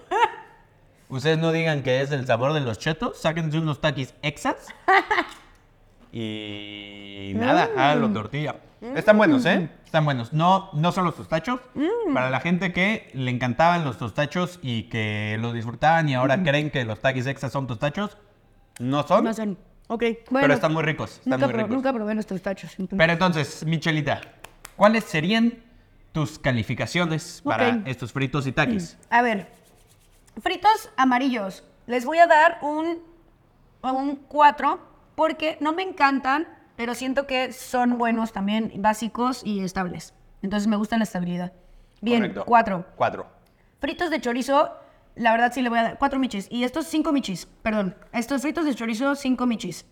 [1.10, 3.20] Ustedes no digan que es el sabor de los chetos.
[3.20, 4.68] Sáquense unos taquis exas.
[6.12, 7.80] y nada, Mm.
[7.80, 8.56] háganlo tortilla.
[8.96, 9.70] Están buenos, ¿eh?
[9.84, 10.32] Están buenos.
[10.32, 11.60] No, no son los tostachos.
[11.76, 12.14] Mm.
[12.14, 16.70] Para la gente que le encantaban los tostachos y que los disfrutaban y ahora creen
[16.72, 18.18] que los taquis exas son tostachos,
[18.80, 19.22] no son.
[19.24, 19.28] Mm.
[19.28, 19.58] No son.
[19.92, 20.44] Ok, bueno.
[20.46, 21.18] pero están muy ricos.
[21.18, 21.76] Están nunca, muy pro- ricos.
[21.76, 22.72] nunca probé nuestros tachos.
[22.74, 22.98] entonces.
[22.98, 24.22] Pero entonces, Michelita,
[24.76, 25.54] ¿cuáles serían
[26.12, 28.98] tus calificaciones para estos fritos y taquis?
[29.10, 29.48] A ver,
[30.42, 31.64] fritos amarillos.
[31.88, 33.00] Les voy a dar un,
[33.82, 34.80] un 4
[35.16, 40.14] porque no me encantan, pero siento que son buenos también, básicos y estables.
[40.44, 41.52] Entonces me gusta la estabilidad.
[42.02, 42.46] Bien, Correcto.
[42.46, 42.86] 4.
[42.96, 43.28] Cuatro.
[43.82, 44.70] Fritos de chorizo,
[45.20, 46.48] la verdad sí le voy a dar 4 michis.
[46.50, 47.96] Y estos 5 michis, perdón.
[48.14, 49.86] Estos fritos de chorizo, 5 michis.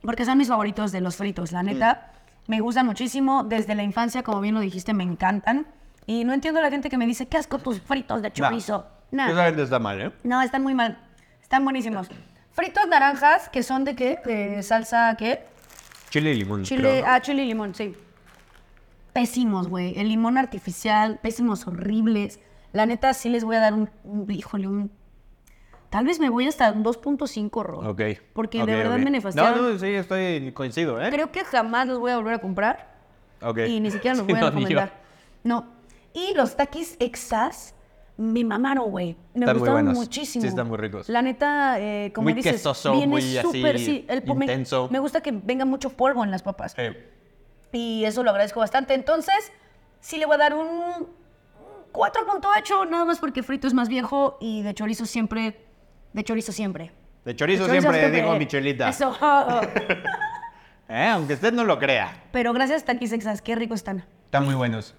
[0.00, 2.12] Porque son mis favoritos de los fritos, la neta.
[2.46, 3.44] Me gustan muchísimo.
[3.44, 5.66] Desde la infancia, como bien lo dijiste, me encantan.
[6.06, 8.86] Y no entiendo a la gente que me dice, qué asco tus fritos de chorizo.
[9.10, 9.30] Nah.
[9.30, 10.12] Esa gente está mal, ¿eh?
[10.24, 10.98] No, están muy mal.
[11.42, 12.08] Están buenísimos.
[12.52, 14.18] Fritos naranjas, que son de qué?
[14.24, 15.44] De salsa, ¿qué?
[16.08, 16.64] Chile y limón.
[16.64, 17.08] Chile, ¿no?
[17.08, 17.94] ah, chile y limón, sí.
[19.12, 19.98] Pésimos, güey.
[19.98, 22.40] El limón artificial, pésimos, horribles.
[22.72, 24.90] La neta, sí les voy a dar un, un- híjole, un...
[25.90, 27.90] Tal vez me voy hasta un 2.5, Ro.
[27.90, 28.00] Ok.
[28.32, 29.60] Porque ok, de verdad me nefastearon.
[29.62, 31.10] No, no, sí, estoy coincido, ¿eh?
[31.10, 32.94] Creo que jamás los voy a volver a comprar.
[33.42, 33.58] Ok.
[33.68, 35.00] Y ni siquiera los Sí, voy a no, recomendar.
[35.44, 35.66] No.
[36.14, 37.74] Y los taquis exas
[38.16, 39.16] me mamaron, güey.
[39.34, 40.40] Me Están gustaron muchísimo.
[40.42, 41.10] Sí, están muy ricos.
[41.10, 44.06] La neta, eh, como Muy dices, quesoso, viene muy así, súper, sí.
[44.08, 44.88] El, me- intenso.
[44.90, 46.74] Me, gusta que venga mucho polvo en las papas.
[46.78, 47.10] Eh,
[47.72, 48.94] Y eso lo agradezco bastante.
[48.94, 49.52] Entonces,
[50.00, 51.08] sí le voy a dar un
[51.92, 55.64] 4.8, nada más porque frito es más viejo y de chorizo siempre,
[56.12, 56.92] de chorizo siempre.
[57.24, 58.88] de chorizo, De siempre, digo Michelita.
[58.88, 59.16] Eso.
[60.88, 61.08] ¿Eh?
[61.08, 62.24] Aunque usted no lo crea.
[62.32, 64.04] Pero gracias, taquis exas, qué rico están.
[64.24, 64.94] Están muy buenos.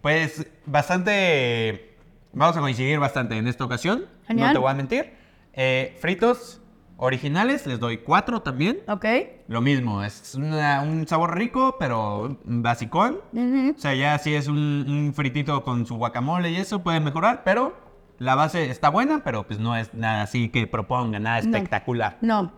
[0.00, 1.96] Pues bastante.
[2.32, 4.06] Vamos a coincidir bastante en esta ocasión.
[4.26, 4.48] Genial.
[4.48, 5.12] No te voy a mentir.
[5.54, 6.60] Eh, fritos
[7.00, 8.80] originales les doy 4 también.
[8.88, 9.06] ¿Ok?
[9.48, 13.20] Lo mismo, es una- un sabor rico, pero basicón.
[13.32, 13.74] Ujú.
[13.76, 17.42] O sea, ya si es un, un fritito con su guacamole y eso puede mejorar,
[17.44, 17.74] pero
[18.18, 22.18] la base está buena, pero pues no es nada así que proponga, nada espectacular.
[22.20, 22.52] No.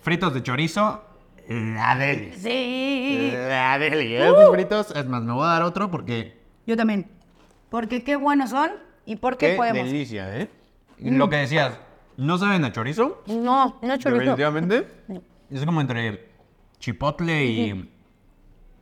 [0.00, 1.02] Fritos de chorizo,
[1.48, 2.32] la deli.
[2.36, 3.30] Sí.
[3.32, 4.14] La deli.
[4.14, 7.10] Esos fritos, es más, me voy a dar otro porque Yo también.
[7.70, 8.70] Porque qué buenos son
[9.06, 9.86] y porque Qué podemos.
[9.86, 10.48] delicia, ¿eh?
[10.98, 11.78] Y Lo que decías,
[12.18, 13.22] ¿no saben a chorizo?
[13.26, 14.18] No, no chorizo.
[14.36, 14.86] Definitivamente.
[15.50, 16.28] Es como entre
[16.78, 17.72] chipotle y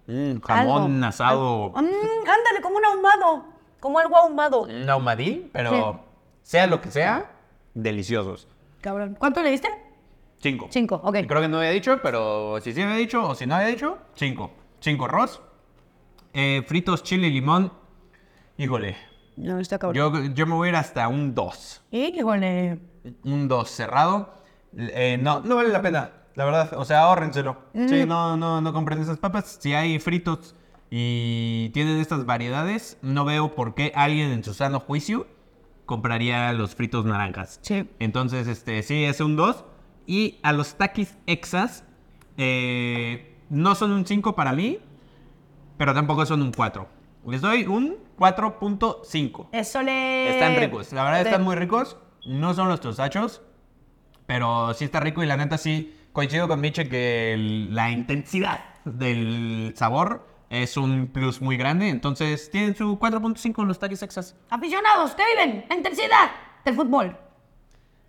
[0.07, 1.07] mm, jamón Algo.
[1.07, 1.69] asado.
[1.71, 3.45] Mm, ándale, como un ahumado.
[3.79, 4.63] Como algo ahumado.
[4.63, 6.01] Un ahumadín, pero
[6.43, 7.31] sea lo que sea,
[7.75, 8.49] deliciosos.
[8.81, 9.17] Cabrón.
[9.19, 9.69] ¿Cuánto le diste?
[10.39, 10.67] Cinco.
[10.71, 11.19] Cinco, ok.
[11.29, 13.99] Creo que no había dicho, pero si sí había dicho o si no había dicho,
[14.15, 14.51] cinco.
[14.81, 15.41] Cinco arroz.
[16.35, 17.73] Eh, fritos, chile y limón.
[18.59, 18.97] Híjole,
[19.37, 19.97] No, está cabrón.
[19.97, 21.83] yo, yo me voy a ir hasta un 2.
[21.91, 22.79] Híjole.
[23.25, 24.35] Un 2 cerrado.
[24.77, 26.75] Eh, no, no vale la pena, la verdad.
[26.75, 27.59] O sea, ahórrenselo.
[27.89, 29.59] Sí, no, no, no compren esas papas.
[29.61, 30.55] Si hay fritos
[30.91, 35.27] y tienen estas variedades, no veo por qué alguien en su sano juicio
[35.87, 37.59] compraría los fritos naranjas.
[37.63, 37.89] Sí.
[37.99, 39.65] Entonces, este, sí, es un 2.
[40.07, 41.85] Y a los taquis exas,
[42.37, 44.79] eh, no son un 5 para mí,
[45.79, 46.89] pero tampoco son un 4.
[47.27, 49.49] Les doy un 4.5.
[49.53, 50.31] Eso le.
[50.31, 51.97] Están ricos, la verdad están muy ricos.
[52.27, 53.41] No son los tostachos,
[54.27, 58.61] pero sí está rico y la neta sí coincido con Miche que el- la intensidad
[58.85, 61.89] del sabor es un plus muy grande.
[61.89, 64.35] Entonces tienen su 4.5 en los taquis exas.
[64.51, 65.65] Aficionados, ¿qué viven?
[65.69, 66.31] La intensidad
[66.65, 67.17] del fútbol.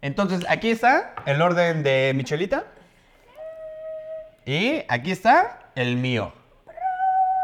[0.01, 2.65] Entonces aquí está el orden de Michelita.
[4.45, 6.31] Y aquí está el mío.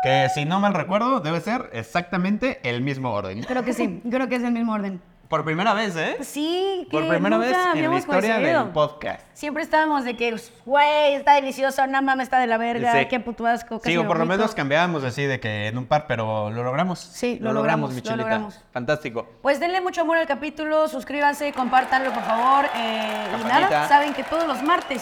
[0.04, 3.44] Que si no mal recuerdo debe ser exactamente el mismo orden.
[3.44, 5.02] Creo que sí, creo que es el mismo orden.
[5.34, 6.18] Por primera vez, ¿eh?
[6.22, 8.64] Sí, que Por primera vez en la habíamos historia coincidido.
[8.66, 9.22] del podcast.
[9.34, 13.08] Siempre estábamos de que, güey, está delicioso, no mames, está de la verga, Sí.
[13.08, 14.38] qué puto asco, casi Sí, o por lo vomito".
[14.38, 17.00] menos cambiábamos así de que en un par, pero lo logramos.
[17.00, 18.16] Sí, lo logramos, lo Michelita.
[18.22, 18.62] logramos.
[18.72, 19.28] Fantástico.
[19.42, 22.66] Pues denle mucho amor al capítulo, suscríbanse, compártanlo por favor.
[22.76, 23.60] eh, y Campanita.
[23.72, 25.02] nada, saben que todos los martes,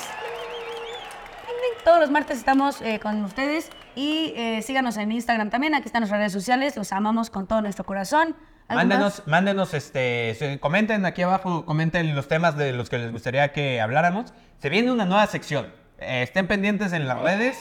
[1.84, 6.00] todos los martes estamos eh, con ustedes y eh, síganos en Instagram también, aquí están
[6.04, 8.34] nuestras redes sociales, los amamos con todo nuestro corazón.
[8.72, 13.52] ¿Algo Mándenos, mándenos, este, comenten aquí abajo, comenten los temas de los que les gustaría
[13.52, 14.34] que habláramos.
[14.60, 15.68] Se viene una nueva sección.
[16.00, 17.58] Eh, estén pendientes en las redes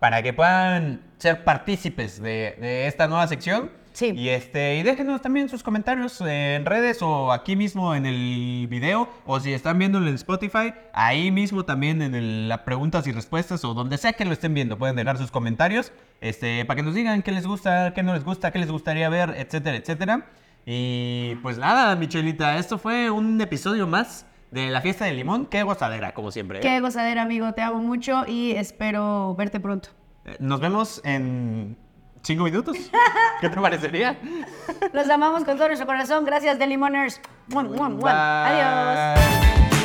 [0.00, 3.70] para que puedan ser partícipes de, de esta nueva sección.
[3.92, 4.10] Sí.
[4.16, 9.08] Y este, y déjenos también sus comentarios en redes o aquí mismo en el video
[9.24, 13.64] o si están viéndolo en Spotify, ahí mismo también en el- las preguntas y respuestas
[13.64, 16.94] o donde sea que lo estén viendo, pueden dejar sus comentarios, este, para que nos
[16.96, 20.26] digan qué les gusta, qué no les gusta, qué les gustaría ver, etcétera, etcétera.
[20.66, 25.46] Y pues nada, Michelita, esto fue un episodio más de la fiesta del limón.
[25.46, 26.58] Qué gozadera, como siempre.
[26.58, 26.60] ¿eh?
[26.62, 29.90] Qué gozadera, amigo, te amo mucho y espero verte pronto.
[30.24, 31.76] Eh, Nos vemos en
[32.22, 32.76] cinco minutos.
[33.40, 34.18] ¿Qué te parecería?
[34.92, 36.24] Los amamos con todo nuestro corazón.
[36.24, 37.20] Gracias, The Limoners.
[37.48, 38.46] Mua.
[38.46, 39.20] Adiós.
[39.70, 39.83] Bye.